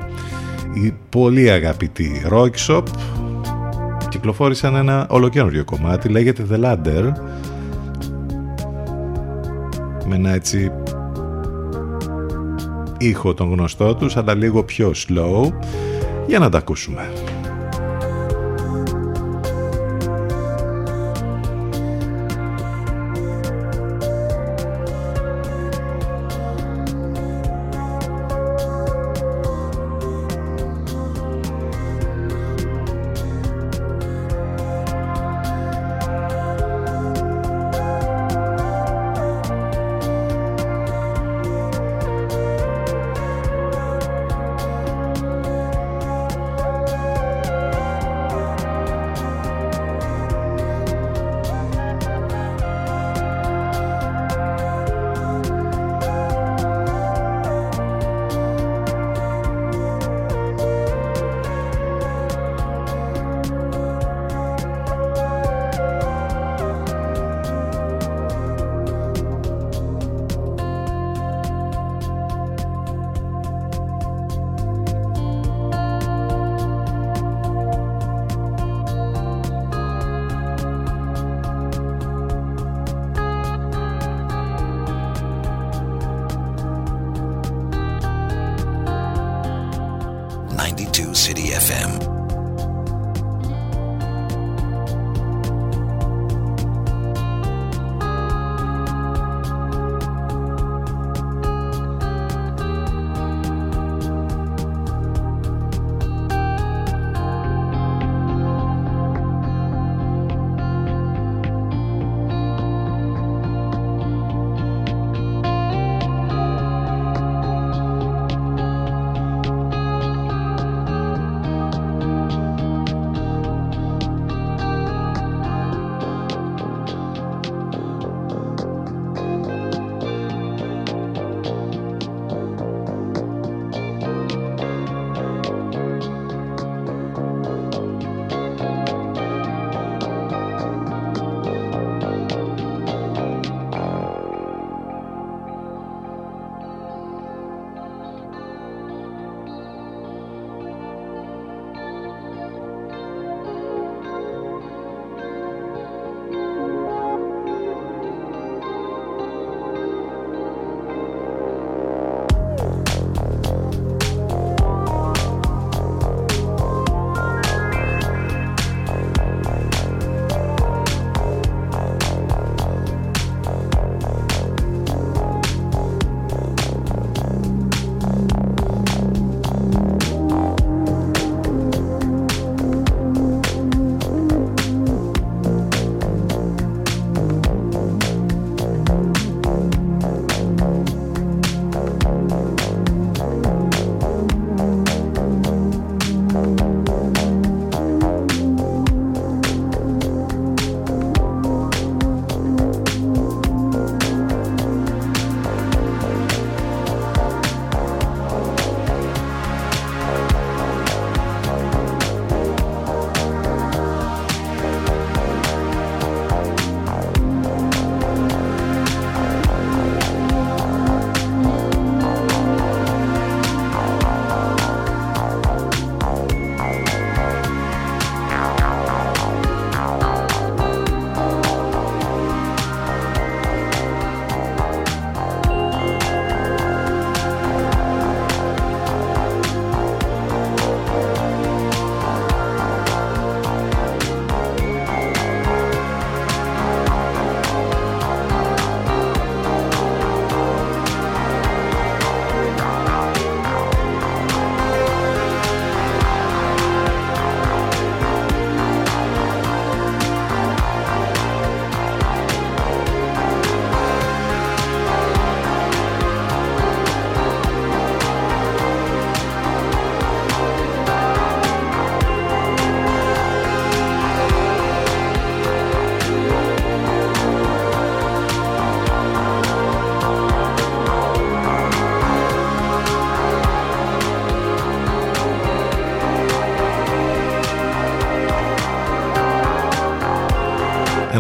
[0.84, 2.84] Η πολύ αγαπητή Rockshop
[4.10, 7.12] κυκλοφόρησαν ένα ολοκένουργιο κομμάτι, λέγεται The Ladder
[10.08, 10.72] με ένα έτσι
[12.98, 15.52] ήχο τον γνωστό τους αλλά λίγο πιο slow
[16.28, 17.12] για να τα ακούσουμε.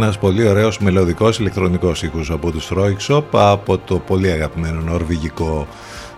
[0.03, 5.67] Ένας πολύ ωραίος μελωδικός ηλεκτρονικός ήχος από τους Royksop από το πολύ αγαπημένο νορβηγικό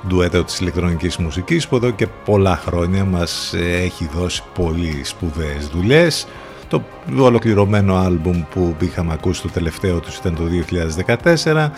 [0.08, 6.28] ντουέτο της ηλεκτρονικής μουσικής που εδώ και πολλά χρόνια μας έχει δώσει πολύ σπουδαίες δουλειές.
[6.70, 6.84] Το
[7.18, 11.72] ολοκληρωμένο άλμπουμ που είχαμε ακούσει το τελευταίο τους ήταν το 2014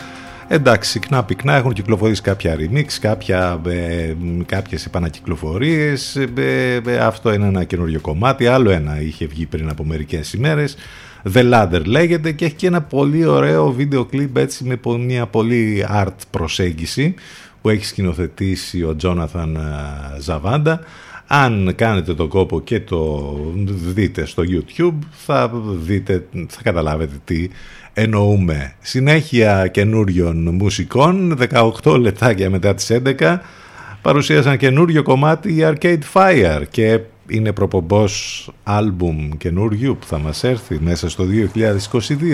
[0.50, 4.14] Εντάξει, συχνά πυκνά έχουν κυκλοφορήσει κάποια remix, κάποια, ε,
[4.46, 6.16] κάποιες επανακυκλοφορίες.
[6.16, 8.48] Ε, ε, αυτό είναι ένα καινούριο κομμάτι.
[8.48, 10.76] Άλλο ένα είχε βγει πριν από μερικές ημέρες.
[11.34, 15.86] The Ladder λέγεται και έχει και ένα πολύ ωραίο βίντεο κλιπ έτσι με μια πολύ
[15.94, 17.14] art προσέγγιση
[17.62, 19.60] που έχει σκηνοθετήσει ο Τζόναθαν
[20.20, 20.80] Ζαβάντα.
[21.28, 23.34] Αν κάνετε τον κόπο και το
[23.66, 25.52] δείτε στο YouTube θα,
[25.84, 27.48] δείτε, θα καταλάβετε τι
[27.94, 28.74] εννοούμε.
[28.80, 31.38] Συνέχεια καινούριων μουσικών,
[31.84, 33.38] 18 λεπτάκια μετά τις 11,
[34.02, 40.80] παρουσίασαν καινούριο κομμάτι η Arcade Fire και είναι προπομπός άλμπουμ καινούριου που θα μας έρθει
[40.80, 41.26] μέσα στο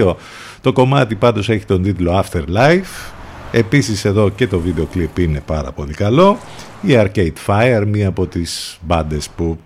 [0.05, 0.15] 2022.
[0.61, 3.13] Το κομμάτι πάντως έχει τον τίτλο Afterlife.
[3.51, 6.37] Επίσης εδώ και το βίντεο κλιπ είναι πάρα πολύ καλό.
[6.81, 9.59] Η Arcade Fire, μία από τις μπάντες που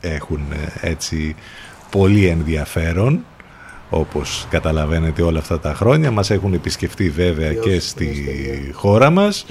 [0.00, 0.40] έχουν
[0.82, 1.34] ε, έτσι
[1.90, 3.24] πολύ ενδιαφέρον
[3.94, 8.24] όπως καταλαβαίνετε όλα αυτά τα χρόνια μας έχουν επισκεφτεί βέβαια και στη
[8.72, 9.46] χώρα μας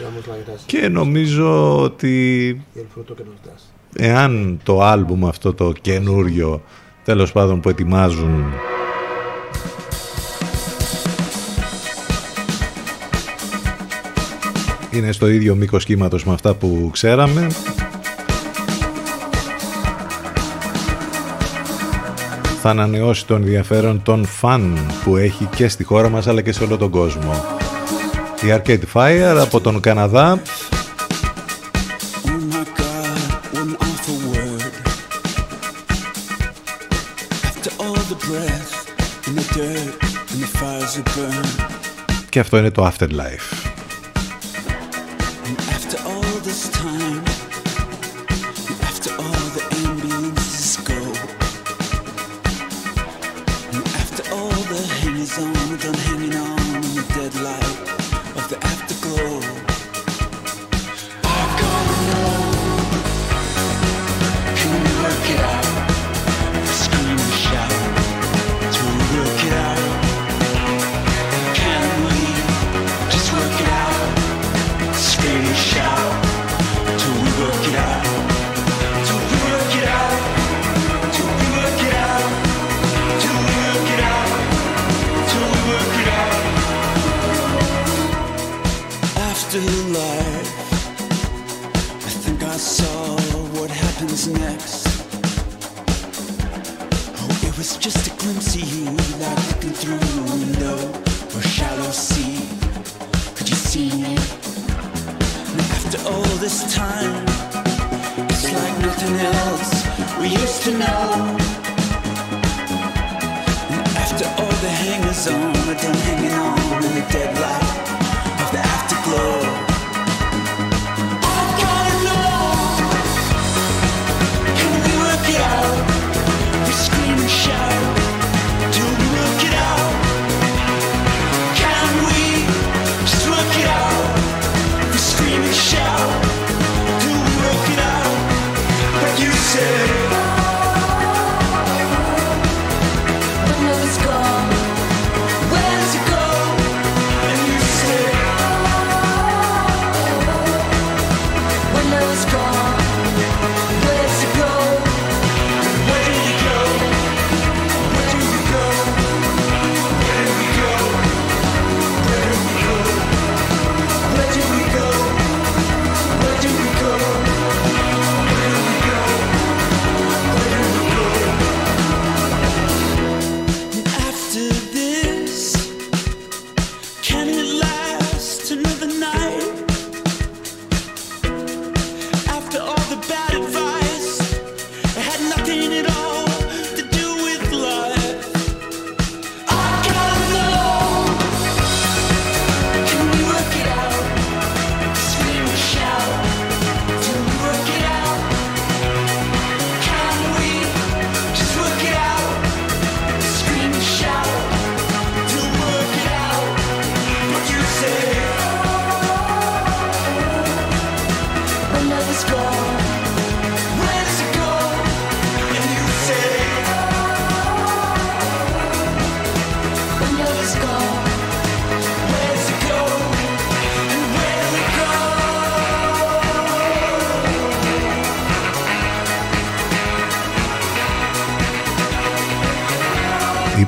[0.66, 2.62] και νομίζω ότι
[3.96, 6.62] εάν το άλμπουμ αυτό το καινούριο
[7.04, 8.44] τέλος πάντων που ετοιμάζουν
[14.92, 17.48] είναι στο ίδιο μήκος κύματος με αυτά που ξέραμε
[22.64, 26.64] θα ανανεώσει το ενδιαφέρον των φαν που έχει και στη χώρα μας αλλά και σε
[26.64, 27.46] όλο τον κόσμο.
[28.42, 30.42] Η Arcade Fire από τον Καναδά
[42.32, 43.71] και αυτό είναι το Afterlife.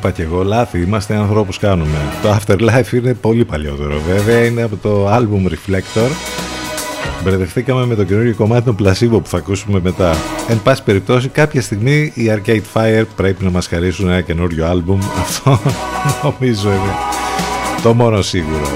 [0.03, 1.97] Είπα και εγώ λάθη, είμαστε ανθρώπους κάνουμε.
[2.21, 6.09] Το Afterlife είναι πολύ παλιότερο βέβαια, είναι από το album Reflector.
[7.23, 10.15] Μπερδευτήκαμε με το καινούργιο κομμάτι των Placebo που θα ακούσουμε μετά.
[10.47, 14.97] Εν πάση περιπτώσει, κάποια στιγμή οι Arcade Fire πρέπει να μας χαρίσουν ένα καινούριο album.
[15.23, 15.59] Αυτό
[16.23, 16.93] νομίζω είναι
[17.83, 18.67] το μόνο σίγουρο.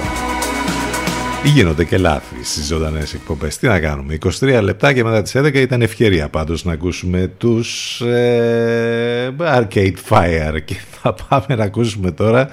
[1.44, 3.58] Ή γίνονται και λάθη στις ζωντανές εκπομπές.
[3.58, 4.18] Τι να κάνουμε.
[4.40, 10.58] 23 λεπτά και μετά τις 11 ήταν ευκαιρία πάντως να ακούσουμε τους ε, Arcade Fire.
[10.66, 10.76] Και
[11.08, 12.48] θα πάμε να ακούσουμε τώρα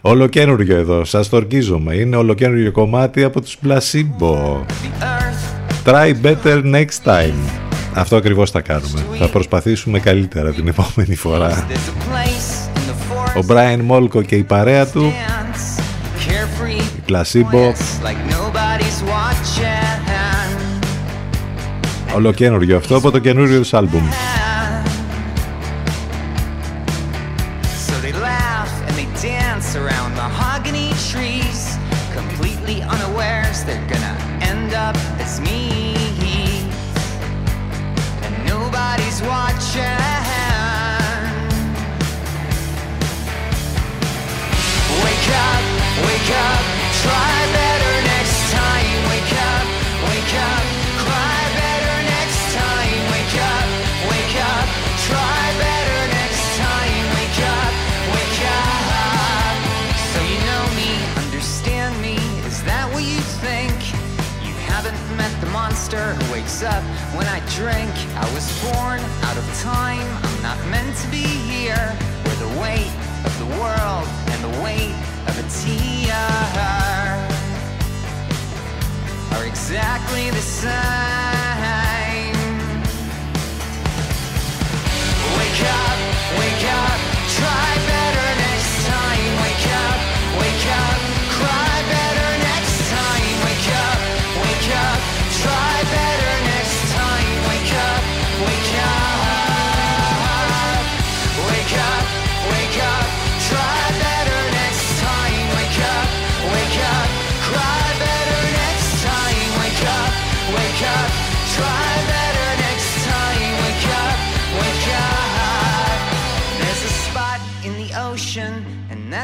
[0.00, 1.04] ολοκένουργιο εδώ.
[1.04, 1.94] Σας το ορκίζομαι.
[1.94, 4.64] Είναι ολοκένουργιο κομμάτι από τους Placebo.
[5.84, 7.34] Try better next time.
[7.94, 9.04] Αυτό ακριβώς θα κάνουμε.
[9.18, 11.66] Θα προσπαθήσουμε καλύτερα την επόμενη φορά.
[13.36, 15.12] Ο Brian Molko και η παρέα του
[17.08, 17.72] Placebo
[22.14, 24.02] Ολοκένουργιο αυτό από το καινούριο τους άλμπουμ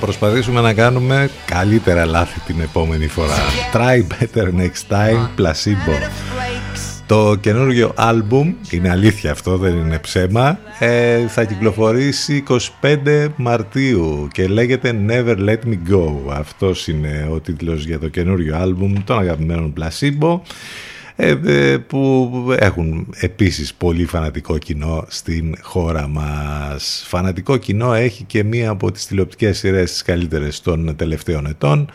[0.00, 3.36] προσπαθήσουμε να κάνουμε καλύτερα λάθη την επόμενη φορά.
[3.72, 5.94] Try better next time, placebo.
[7.06, 12.44] Το καινούργιο άλμπουμ, είναι αλήθεια αυτό, δεν είναι ψέμα, ε, θα κυκλοφορήσει
[12.80, 16.12] 25 Μαρτίου και λέγεται Never Let Me Go.
[16.28, 20.89] Αυτός είναι ο τίτλος για το καινούργιο άλμπουμ των αγαπημένων Placebo ε, ε,
[21.86, 27.04] που έχουν επίσης πολύ φανατικό κοινό στην χώρα μας.
[27.06, 31.90] Φανατικό κοινό έχει και μία από τις τηλεοπτικές σειρές τις καλύτερες των τελευταίων ετών.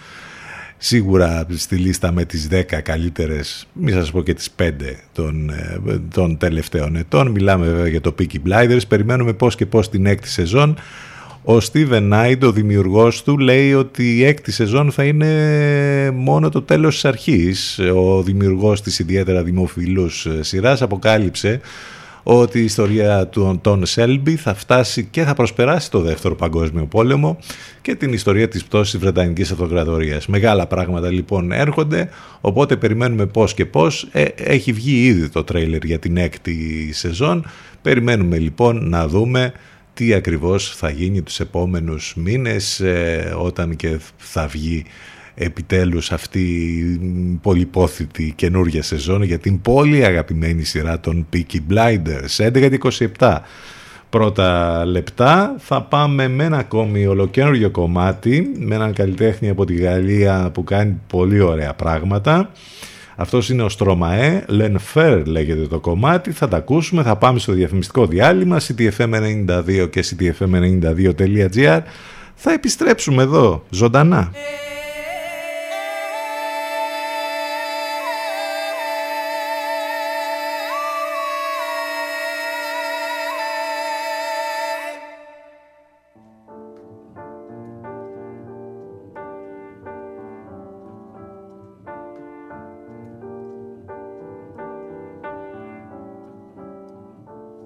[0.78, 5.80] Σίγουρα στη λίστα με τις 10 καλύτερες, μη σας πω και τις 5 των, ε,
[6.14, 7.32] των τελευταίων ετών.
[7.32, 8.82] Μιλάμε βέβαια για το Peaky Blinders.
[8.88, 10.78] Περιμένουμε πώς και πώς την έκτη σεζόν.
[11.48, 16.62] Ο Steven Knight, ο δημιουργός του, λέει ότι η έκτη σεζόν θα είναι μόνο το
[16.62, 17.80] τέλος της αρχής.
[17.96, 21.60] Ο δημιουργός της ιδιαίτερα δημοφιλούς σειράς αποκάλυψε
[22.24, 27.38] ότι η ιστορία του Τόν Σέλμπι θα φτάσει και θα προσπεράσει το δεύτερο παγκόσμιο πόλεμο
[27.82, 30.28] και την ιστορία της πτώσης της Βρετανικής Αυτοκρατορίας.
[30.28, 32.10] Μεγάλα πράγματα λοιπόν έρχονται,
[32.42, 34.08] οπότε περιμένουμε πώς και πώς.
[34.12, 37.46] Ε, έχει βγει ήδη το τρέιλερ για την έκτη σεζόν.
[37.82, 39.54] Περιμένουμε λοιπόν να δούμε
[39.96, 44.86] τι ακριβώς θα γίνει τους επόμενους μήνες ε, όταν και θα βγει
[45.36, 47.00] επιτέλους αυτή η
[47.42, 52.52] πολυπόθητη καινούργια σεζόν για την πολύ αγαπημένη σειρά των Peaky Blinders.
[52.52, 52.78] 11
[53.18, 53.38] 27
[54.10, 55.56] πρώτα λεπτά.
[55.58, 61.02] Θα πάμε με ένα ακόμη ολοκένουργιο κομμάτι με έναν καλλιτέχνη από τη Γαλλία που κάνει
[61.08, 62.52] πολύ ωραία πράγματα
[63.16, 68.06] Αυτός είναι ο Στρωμαέ, Λενφέρ λέγεται το κομμάτι, θα τα ακούσουμε, θα πάμε στο διαφημιστικό
[68.06, 71.82] διάλειμμα, ctfm92 και ctfm92.gr.
[72.36, 74.32] Θα επιστρέψουμε εδώ, ζωντανά.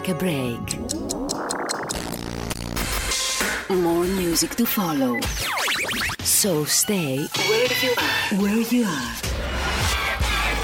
[0.00, 0.78] Take a break.
[3.70, 5.18] More music to follow.
[6.22, 8.42] So stay where you are.
[8.42, 9.14] Where you are.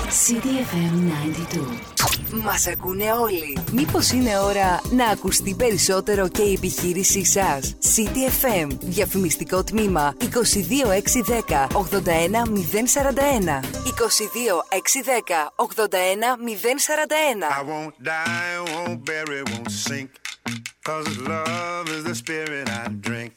[0.09, 1.95] CDFM 92.
[2.33, 3.59] Μας ακούνε όλοι.
[3.73, 8.69] Μήπως είναι ώρα να ακουστεί περισσότερο και η επιχείρησή σας; CTFM.
[8.81, 13.61] Διαφημιστικό τμήμα 22610 81041.
[13.85, 17.45] 22610 81041.
[17.59, 20.11] I won't die, won't bury, won't sink.
[20.89, 23.33] Cause love is the spirit I drink.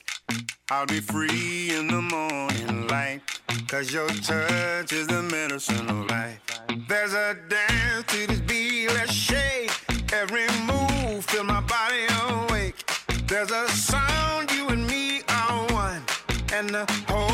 [0.72, 3.22] I'll be free in the morning light.
[3.68, 6.40] Cause your touch is the medicine of life.
[6.88, 9.72] There's a dance to this beat, let's shake.
[10.14, 12.76] Every move, fill my body awake.
[13.26, 16.04] There's a sound, you and me are one.
[16.54, 17.29] And the home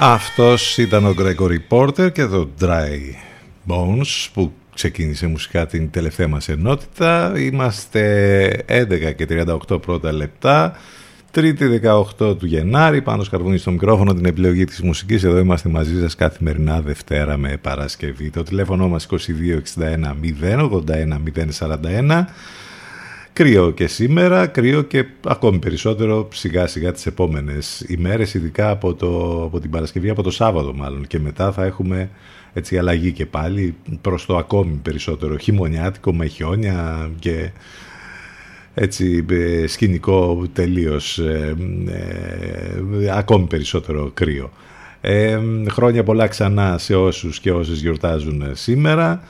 [0.00, 2.98] Αυτός ήταν ο Gregory Porter και το Dry
[3.68, 7.32] Bones που ξεκίνησε μουσικά την τελευταία μας ενότητα.
[7.36, 9.26] Είμαστε 11 και
[9.68, 10.76] 38 πρώτα λεπτά.
[11.30, 11.80] Τρίτη
[12.18, 15.24] 18 του Γενάρη, πάνω σκαρβούνι στο μικρόφωνο την επιλογή της μουσικής.
[15.24, 18.30] Εδώ είμαστε μαζί σας καθημερινά Δευτέρα με Παρασκευή.
[18.30, 21.22] Το τηλέφωνο μας 2261 081
[21.58, 22.24] 041.
[23.38, 29.42] Κρύο και σήμερα, κρύο και ακόμη περισσότερο σιγά σιγά τις επόμενες ημέρες, ειδικά από, το,
[29.44, 32.10] από την Παρασκευή, από το Σάββατο μάλλον και μετά θα έχουμε
[32.52, 37.50] έτσι αλλαγή και πάλι προς το ακόμη περισσότερο χειμωνιάτικο με χιόνια και
[38.74, 41.56] έτσι ε, σκηνικό τελείως ε,
[43.00, 44.50] ε, ακόμη περισσότερο κρύο.
[45.00, 45.38] Ε,
[45.70, 49.22] χρόνια πολλά ξανά σε όσους και όσες γιορτάζουν σήμερα.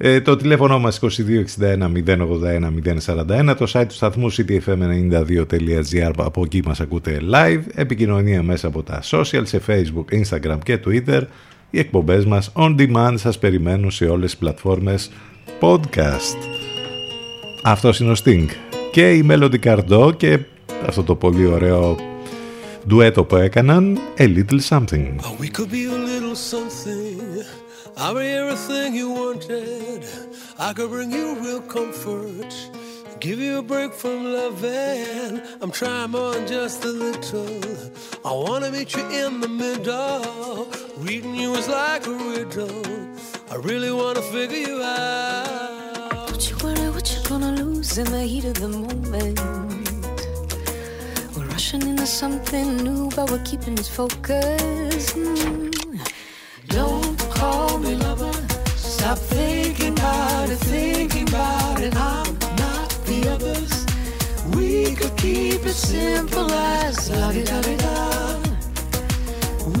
[0.00, 2.72] Ε, το τηλέφωνο μας 2261 081
[3.06, 9.02] 041, το site του σταθμού ctfm92.gr, από εκεί μας ακούτε live, επικοινωνία μέσα από τα
[9.10, 11.22] social, σε facebook, instagram και twitter,
[11.70, 15.10] οι εκπομπές μας on demand σας περιμένουν σε όλες τις πλατφόρμες
[15.60, 16.38] podcast.
[17.62, 18.46] Αυτός είναι ο Sting
[18.92, 20.38] και η Melody Cardo και
[20.86, 21.96] αυτό το πολύ ωραίο
[22.88, 25.14] ντουέτο που έκαναν A Little Something.
[25.20, 27.57] Oh, we could be a little something
[27.98, 30.04] I'm everything you wanted.
[30.58, 32.54] I could bring you real comfort
[33.20, 35.42] Give you a break from loving.
[35.60, 37.62] I'm trying more than just a little.
[38.24, 40.68] I wanna meet you in the middle.
[40.98, 42.86] Reading you is like a riddle.
[43.50, 46.28] I really wanna figure you out.
[46.28, 49.40] Don't you worry what you're gonna lose in the heat of the moment?
[51.36, 55.16] We're rushing into something new but we're keeping it focused.
[55.16, 56.17] Mm.
[56.68, 58.32] Don't call me lover.
[58.76, 61.94] Stop thinking about it, thinking about it.
[61.96, 63.86] I'm not the others.
[64.54, 68.42] We could keep it simple as la-di-da-di-da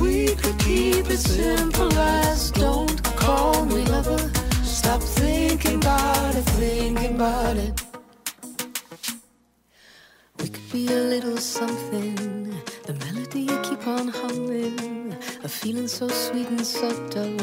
[0.00, 4.30] We could keep it simple as Don't call me lover.
[4.62, 7.87] Stop thinking about it, thinking about it
[10.40, 12.14] We could be a little something.
[12.86, 15.16] The melody you keep on humming.
[15.42, 17.36] A feeling so sweet and subtle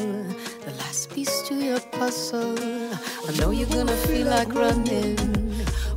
[0.66, 2.58] The last piece to your puzzle.
[3.28, 5.18] I know you're gonna feel like running.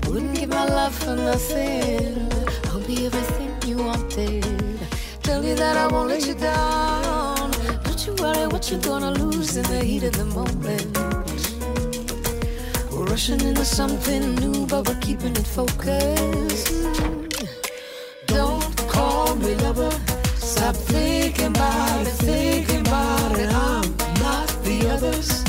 [0.06, 2.28] Wouldn't give my love for nothing.
[2.70, 4.44] I'll be everything you wanted.
[5.22, 7.50] Tell you that I won't let you down.
[7.84, 11.17] Don't you worry what you're gonna lose in the heat of the moment
[13.08, 16.72] rushing into something new, but we're keeping it focused.
[18.26, 19.90] Don't call me lover.
[20.36, 23.50] Stop thinking about it, thinking about it.
[23.52, 25.44] I'm not the others.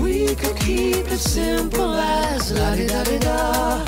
[0.00, 3.84] We could keep it simple as la di da di da.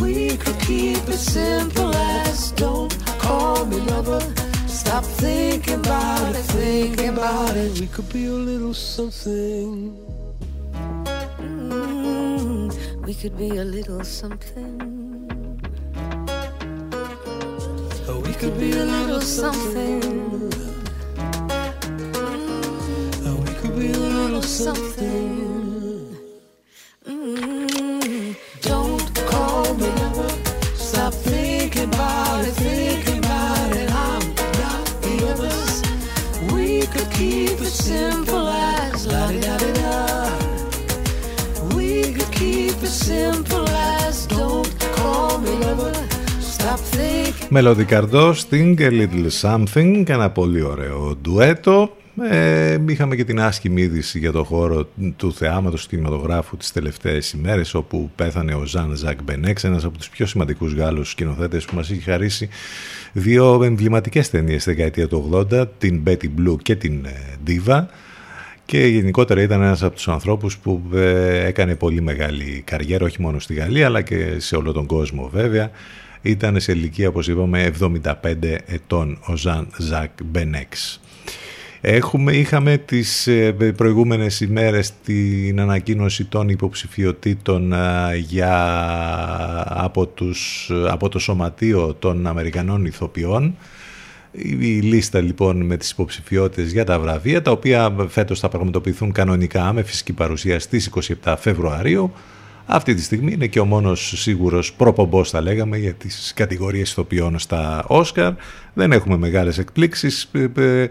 [0.00, 4.20] We could keep it simple as don't call me lover.
[4.66, 7.80] Stop thinking about it, thinking about it.
[7.80, 10.11] We could be a little something
[13.04, 15.60] we could be a little something.
[18.08, 20.02] Oh, we could be a little something.
[23.26, 26.16] Oh, we could be a little something.
[27.06, 29.92] Mm, don't call me.
[30.74, 33.90] Stop thinking about it, thinking about it.
[33.90, 35.82] I'm not the others.
[36.52, 38.41] We could keep it simple
[46.92, 47.50] Stop thinking.
[47.50, 51.96] Melody Cardo, Sting, A Little Something και ένα πολύ ωραίο ντουέτο.
[52.30, 57.32] Ε, είχαμε και την άσχημη είδηση για το χώρο του θεάματος του κινηματογράφου τις τελευταίες
[57.32, 61.74] ημέρες όπου πέθανε ο Ζαν Ζακ Μπενέξ, ένας από τους πιο σημαντικούς Γάλλους σκηνοθέτες που
[61.74, 62.48] μας είχε χαρίσει
[63.12, 67.84] δύο εμβληματικές ταινίες στη δεκαετία του 80, την Betty Blue και την ε, Diva
[68.64, 73.38] και γενικότερα ήταν ένας από τους ανθρώπους που ε, έκανε πολύ μεγάλη καριέρα όχι μόνο
[73.38, 75.70] στη Γαλλία αλλά και σε όλο τον κόσμο βέβαια.
[76.22, 78.04] Ήταν σε ηλικία όπως είπαμε 75
[78.66, 81.00] ετών ο Ζαν Ζακ Μπενέξ.
[81.84, 88.54] Έχουμε, είχαμε τις ε, προηγούμενες ημέρες την ανακοίνωση των υποψηφιωτήτων ε, για,
[89.66, 93.56] από, τους, από το Σωματείο των Αμερικανών Ηθοποιών.
[94.32, 99.72] Η λίστα λοιπόν με τις υποψηφιότητες για τα βραβεία, τα οποία φέτος θα πραγματοποιηθούν κανονικά
[99.72, 100.90] με φυσική παρουσία στις
[101.24, 102.12] 27 Φεβρουαρίου.
[102.66, 107.38] Αυτή τη στιγμή είναι και ο μόνος σίγουρος προπομπός θα λέγαμε για τις κατηγορίες ηθοποιών
[107.38, 108.32] στα Όσκαρ.
[108.74, 110.30] Δεν έχουμε μεγάλες εκπλήξεις.
[110.54, 110.86] Ε,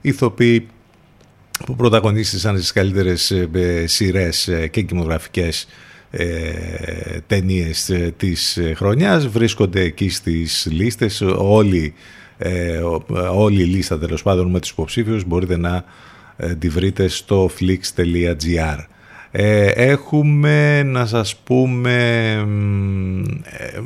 [0.00, 0.66] ηθοποιοί
[1.66, 3.32] που πρωταγωνίστησαν στις καλύτερες
[3.84, 5.68] σειρές και κινηματογραφικές
[6.10, 11.94] ε, ταινίες της χρονιάς βρίσκονται εκεί στις λίστες όλοι
[12.38, 12.80] ε,
[13.32, 15.84] όλη η λίστα τέλος πάντων με τους υποψήφιους μπορείτε να
[16.36, 18.78] ε, τη βρείτε στο flix.gr.
[19.30, 21.94] Ε, έχουμε να σας πούμε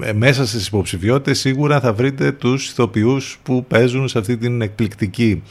[0.03, 5.43] ε, μέσα στις υποψηφιότητες σίγουρα θα βρείτε τους ηθοποιούς που παίζουν σε αυτή την εκπληκτική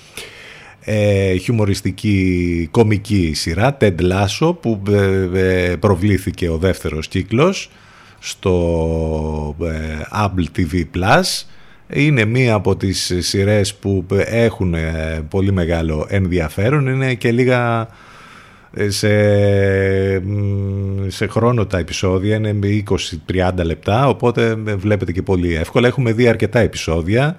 [0.83, 3.77] ε, χιουμοριστική κομική σειρά.
[3.81, 4.81] Ted Lasso που
[5.79, 7.69] προβλήθηκε ο δεύτερος κύκλος
[8.19, 9.55] στο
[10.11, 11.45] Apple TV Plus.
[11.93, 14.75] Είναι μία από τις σειρές που έχουν
[15.29, 16.87] πολύ μεγάλο ενδιαφέρον.
[16.87, 17.87] Είναι και λίγα
[18.87, 19.09] σε,
[21.07, 22.59] σε χρόνο τα επεισόδια είναι
[23.27, 25.87] 20-30 λεπτά οπότε βλέπετε και πολύ εύκολα.
[25.87, 27.35] Έχουμε δει αρκετά επεισόδια.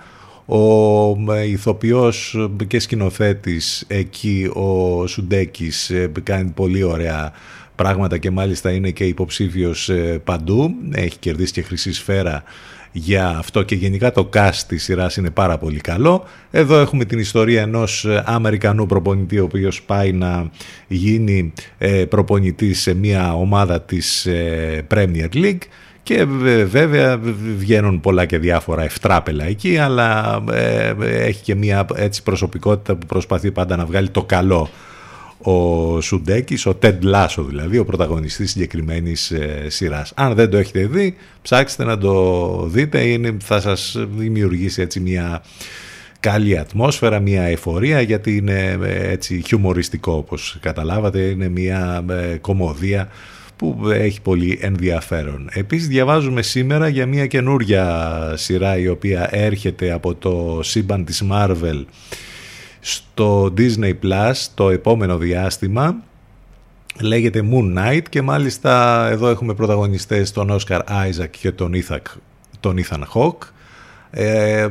[0.47, 5.93] Ο ηθοποιός και σκηνοθέτης εκεί ο Σουντέκης
[6.23, 7.33] κάνει πολύ ωραία
[7.75, 9.91] πράγματα και μάλιστα είναι και υποψήφιος
[10.25, 10.75] παντού.
[10.93, 12.43] Έχει κερδίσει και χρυσή σφαίρα
[12.93, 16.25] για αυτό και γενικά το cast της σειράς είναι πάρα πολύ καλό.
[16.51, 20.51] Εδώ έχουμε την ιστορία ενός ε, Αμερικανού προπονητή ο οποίος πάει να
[20.89, 25.63] γίνει ε, προπονητής σε μια ομάδα της ε, Premier League
[26.03, 26.25] και
[26.65, 27.21] βέβαια
[27.57, 30.41] βγαίνουν πολλά και διάφορα ευτράπελα εκεί αλλά
[31.01, 34.69] έχει και μια έτσι προσωπικότητα που προσπαθεί πάντα να βγάλει το καλό
[35.43, 40.13] ο Σουντέκης, ο Τεντ Λάσο δηλαδή, ο πρωταγωνιστής συγκεκριμένης ε, σειράς.
[40.17, 45.43] Αν δεν το έχετε δει, ψάξτε να το δείτε, είναι, θα σας δημιουργήσει έτσι μια
[46.21, 53.09] καλή ατμόσφαιρα, μια εφορία, γιατί είναι ε, έτσι χιουμοριστικό όπως καταλάβατε, είναι μια ε, κομμωδία
[53.57, 55.49] που έχει πολύ ενδιαφέρον.
[55.53, 61.85] Επίσης διαβάζουμε σήμερα για μια καινούρια σειρά η οποία έρχεται από το σύμπαν της Marvel
[62.81, 65.97] στο Disney Plus το επόμενο διάστημα.
[67.01, 71.99] Λέγεται Moon Knight και μάλιστα εδώ έχουμε πρωταγωνιστές τον Oscar Isaac και τον Ethan,
[72.61, 73.49] τον Ethan Hawke.
[74.11, 74.67] Ε,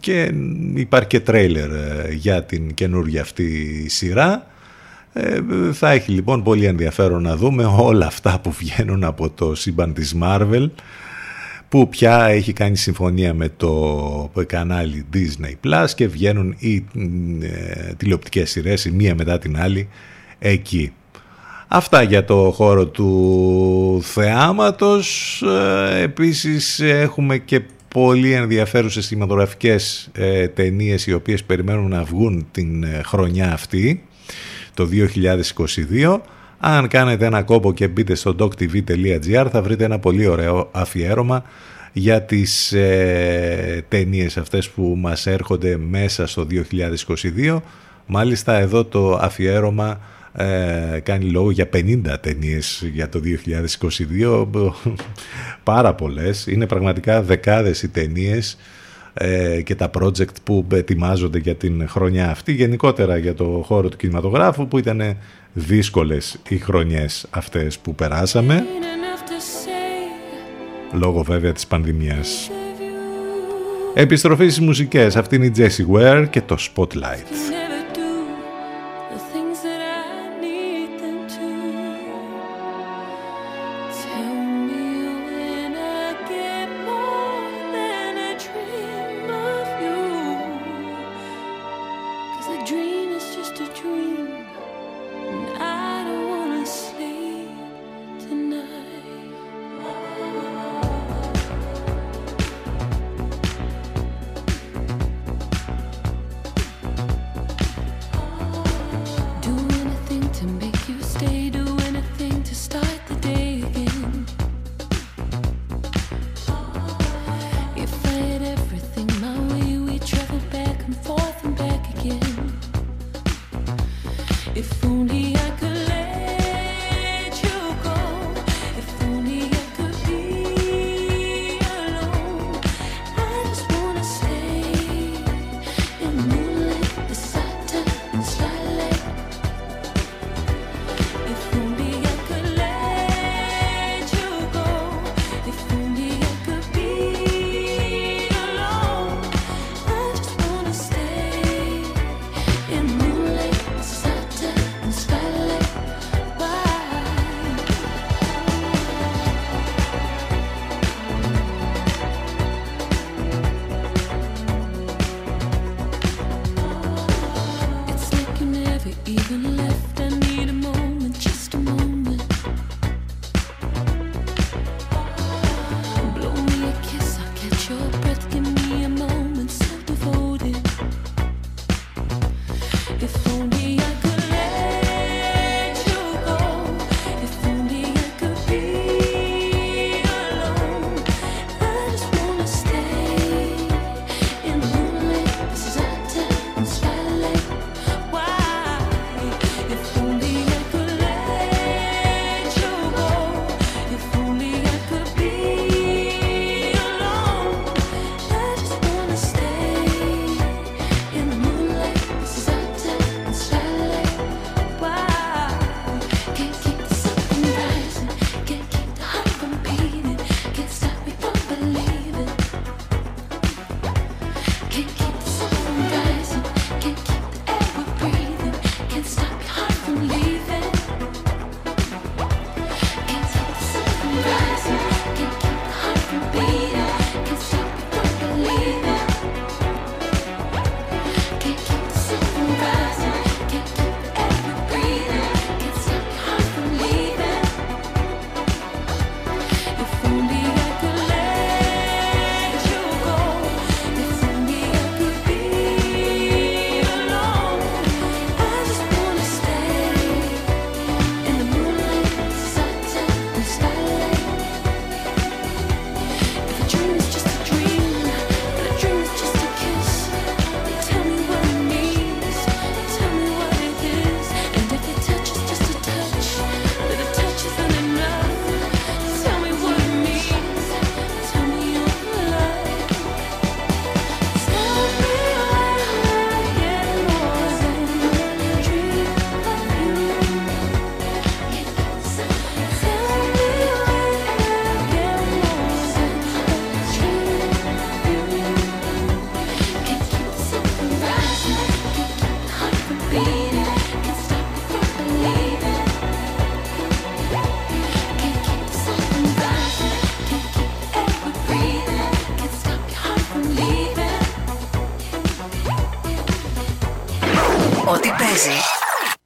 [0.00, 0.32] και
[0.74, 4.46] υπάρχει και τρέιλερ ε, για την καινούργια αυτή σειρά.
[5.12, 5.40] Ε,
[5.72, 10.16] θα έχει λοιπόν πολύ ενδιαφέρον να δούμε όλα αυτά που βγαίνουν από το σύμπαν της
[10.22, 10.70] Marvel
[11.68, 16.84] που πια έχει κάνει συμφωνία με το κανάλι Disney Plus και βγαίνουν οι
[17.42, 19.88] ε, τηλεοπτικές σειρές η μία μετά την άλλη
[20.38, 20.92] εκεί.
[21.68, 25.42] Αυτά για το χώρο του θεάματος.
[25.42, 32.84] Ε, επίσης έχουμε και πολύ ενδιαφέρουσες κινηματογραφικές ε, ταινίες οι οποίες περιμένουν να βγουν την
[32.84, 34.04] ε, χρονιά αυτή,
[34.74, 34.88] το
[35.92, 36.20] 2022.
[36.58, 41.44] Αν κάνετε ένα κόπο και μπείτε στο doctv.gr θα βρείτε ένα πολύ ωραίο αφιέρωμα
[41.92, 47.60] για τις ε, ταινίες αυτές που μας έρχονται μέσα στο 2022.
[48.06, 50.00] Μάλιστα εδώ το αφιέρωμα
[50.32, 53.20] ε, κάνει λόγο για 50 ταινίες για το
[54.20, 54.72] 2022.
[55.62, 56.46] Πάρα πολλές.
[56.46, 58.56] Είναι πραγματικά δεκάδες οι ταινίες
[59.18, 62.52] ε, και τα project που ετοιμάζονται για την χρονιά αυτή.
[62.52, 65.16] Γενικότερα για το χώρο του κινηματογράφου που ήταν
[65.52, 68.64] δύσκολες οι χρονιές αυτές που περάσαμε
[70.92, 72.50] λόγω βέβαια της πανδημίας.
[73.94, 77.56] Επιστροφή στις μουσικές, αυτή είναι η Jessie Ware και το Spotlight.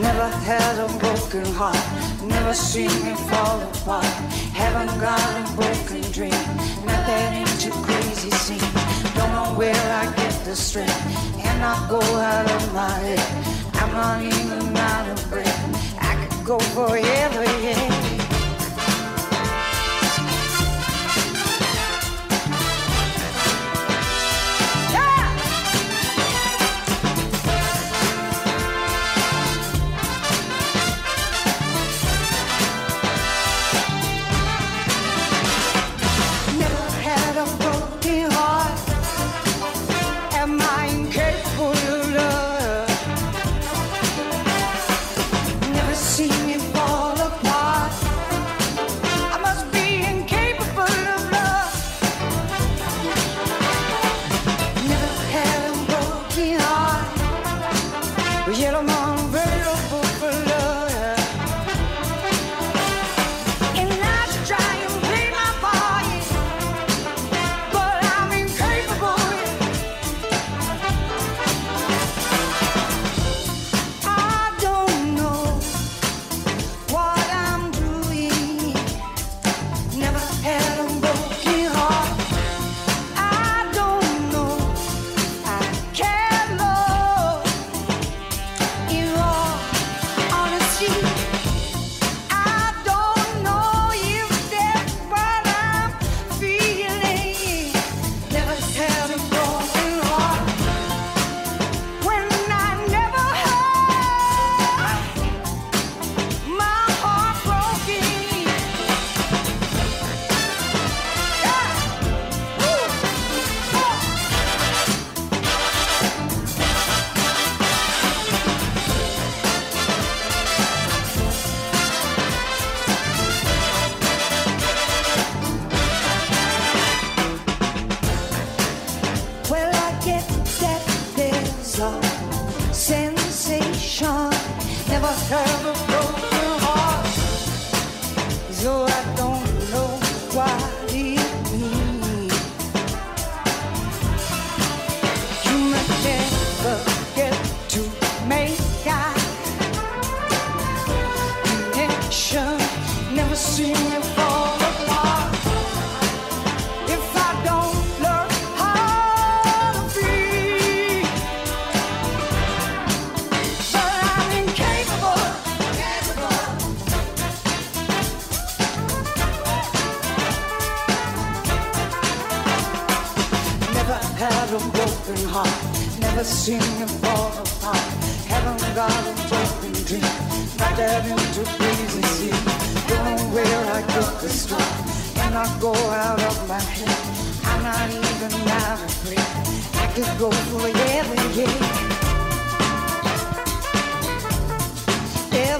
[0.00, 1.76] Never had a broken heart,
[2.22, 4.04] never seen me fall apart.
[4.52, 6.46] Haven't got a broken dream,
[6.84, 8.72] not that into crazy scene.
[9.14, 10.92] Don't know where I get the strength,
[11.42, 13.56] and I go out of my head.
[13.74, 15.96] I'm not even out of breath.
[15.98, 18.05] I could go forever, yeah.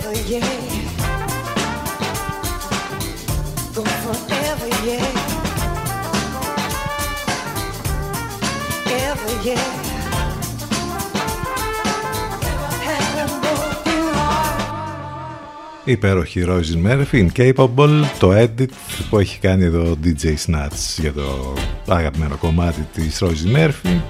[0.00, 0.40] forever, yeah.
[3.74, 3.84] Go
[15.84, 16.44] Υπέροχη
[16.76, 18.68] Μέρφυ, Incapable, το edit
[19.10, 21.54] που έχει κάνει εδώ DJ Snatch για το
[21.86, 24.00] αγαπημένο κομμάτι της Ρόιζιν Μέρφυ.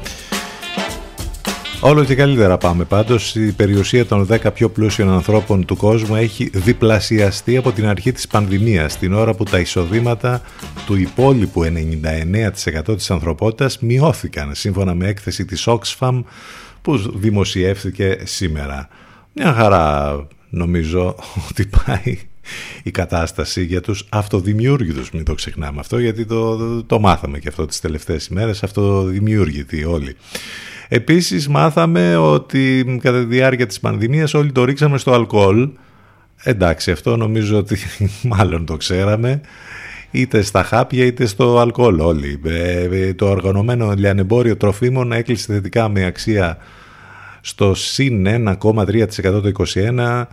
[1.87, 2.85] Όλο και καλύτερα πάμε.
[2.85, 8.13] Πάντως η περιουσία των 10 πιο πλούσιων ανθρώπων του κόσμου έχει διπλασιαστεί από την αρχή
[8.13, 10.43] της πανδημίας, την ώρα που τα εισοδήματα
[10.87, 16.23] του υπόλοιπου 99% της ανθρωπότητας μειώθηκαν, σύμφωνα με έκθεση της Oxfam
[16.83, 18.89] που δημοσιεύθηκε σήμερα.
[19.33, 21.17] Μια χαρά νομίζω
[21.51, 22.19] ότι πάει
[22.83, 25.11] η κατάσταση για τους αυτοδημιούργητους.
[25.11, 28.63] Μην το ξεχνάμε αυτό γιατί το, το, το μάθαμε και αυτό τις τελευταίες ημέρες.
[28.63, 30.17] Αυτοδημιούργητοι όλοι.
[30.89, 35.69] Επίσης μάθαμε ότι κατά τη διάρκεια της πανδημίας όλοι το ρίξαμε στο αλκοόλ.
[36.43, 37.77] Εντάξει αυτό νομίζω ότι
[38.37, 39.41] μάλλον το ξέραμε.
[40.11, 42.01] Είτε στα χάπια είτε στο αλκοόλ.
[42.01, 42.41] Όλοι.
[42.45, 46.59] Ε, ε, το οργανωμένο λιανεμπόριο τροφίμων έκλεισε θετικά με αξία
[47.41, 49.43] στο συν 1,3% το
[49.75, 50.25] 2021 ε,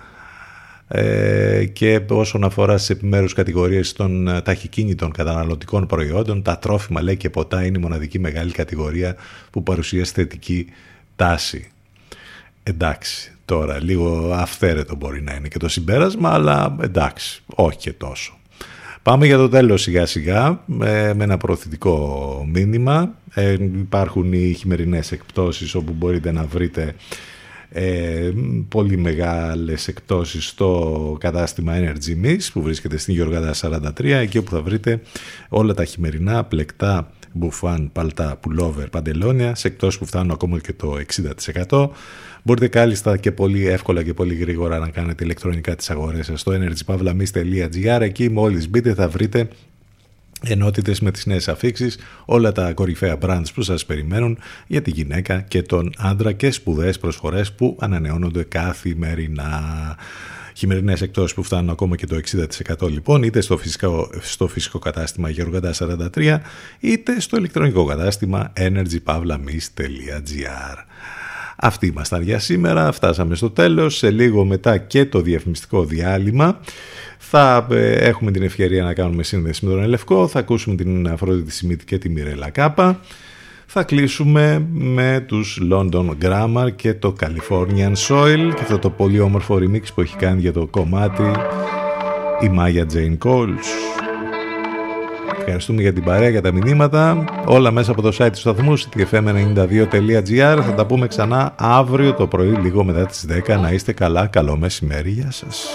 [1.74, 7.66] και όσον αφορά στις επιμέρους κατηγορίες των ταχυκίνητων καταναλωτικών προϊόντων, τα τρόφιμα λέει και ποτά
[7.66, 9.16] είναι η μοναδική μεγάλη κατηγορία
[9.52, 10.68] που παρουσιάζει θετική
[11.16, 11.72] τάση.
[12.64, 18.38] Εντάξει, τώρα λίγο αυθαίρετο μπορεί να είναι και το συμπέρασμα, αλλά εντάξει, όχι και τόσο.
[19.04, 23.16] Πάμε για το τέλος σιγά σιγά με, ένα προωθητικό μήνυμα.
[23.34, 26.96] Ε, υπάρχουν οι χειμερινές εκπτώσεις όπου μπορείτε να βρείτε
[27.76, 28.32] ε,
[28.68, 33.54] πολύ μεγάλες εκπτώσεις στο κατάστημα Energy Mix που βρίσκεται στην Γιώργατα
[34.00, 35.02] 43 εκεί όπου θα βρείτε
[35.50, 40.96] όλα τα χειμερινά πλεκτά μπουφάν, παλτά, πουλόβερ, παντελόνια σε εκτός που φτάνουν ακόμα και το
[41.70, 41.90] 60%
[42.44, 46.52] Μπορείτε κάλλιστα και πολύ εύκολα και πολύ γρήγορα να κάνετε ηλεκτρονικά τις αγορές σας στο
[46.52, 49.48] energypavlamis.gr Εκεί μόλις μπείτε θα βρείτε
[50.44, 54.38] ενότητες με τις νέες αφήξεις, όλα τα κορυφαία brands που σας περιμένουν
[54.68, 59.98] για τη γυναίκα και τον άντρα και σπουδαίες προσφορές που ανανεώνονται καθημερινά.
[60.56, 62.20] Χειμερινές εκτός που φτάνουν ακόμα και το
[62.82, 65.74] 60% λοιπόν είτε στο φυσικό, στο φυσικό κατάστημα Γεωργαντά
[66.16, 66.38] 43
[66.80, 70.78] είτε στο ηλεκτρονικό κατάστημα energypavlamis.gr
[71.64, 76.60] αυτοί ήμασταν για σήμερα, φτάσαμε στο τέλος, σε λίγο μετά και το διαφημιστικό διάλειμμα.
[77.18, 81.52] Θα ε, έχουμε την ευκαιρία να κάνουμε σύνδεση με τον Ελευκό, θα ακούσουμε την Αφρόδιτη
[81.52, 83.00] Σιμίτη και τη Μιρέλα Κάπα.
[83.66, 89.56] Θα κλείσουμε με τους London Grammar και το Californian Soil και αυτό το πολύ όμορφο
[89.56, 91.32] remix που έχει κάνει για το κομμάτι
[92.42, 94.13] η Maya Jane Coles.
[95.46, 97.26] Ευχαριστούμε για την παρέα, για τα μηνύματα.
[97.46, 100.60] Όλα μέσα από το site του σταθμού ctfm92.gr.
[100.66, 103.60] Θα τα πούμε ξανά αύριο το πρωί, λίγο μετά τις 10.
[103.60, 104.28] Να είστε καλά.
[104.28, 105.10] Καλό μεσημέρι.
[105.10, 105.68] Γεια σας.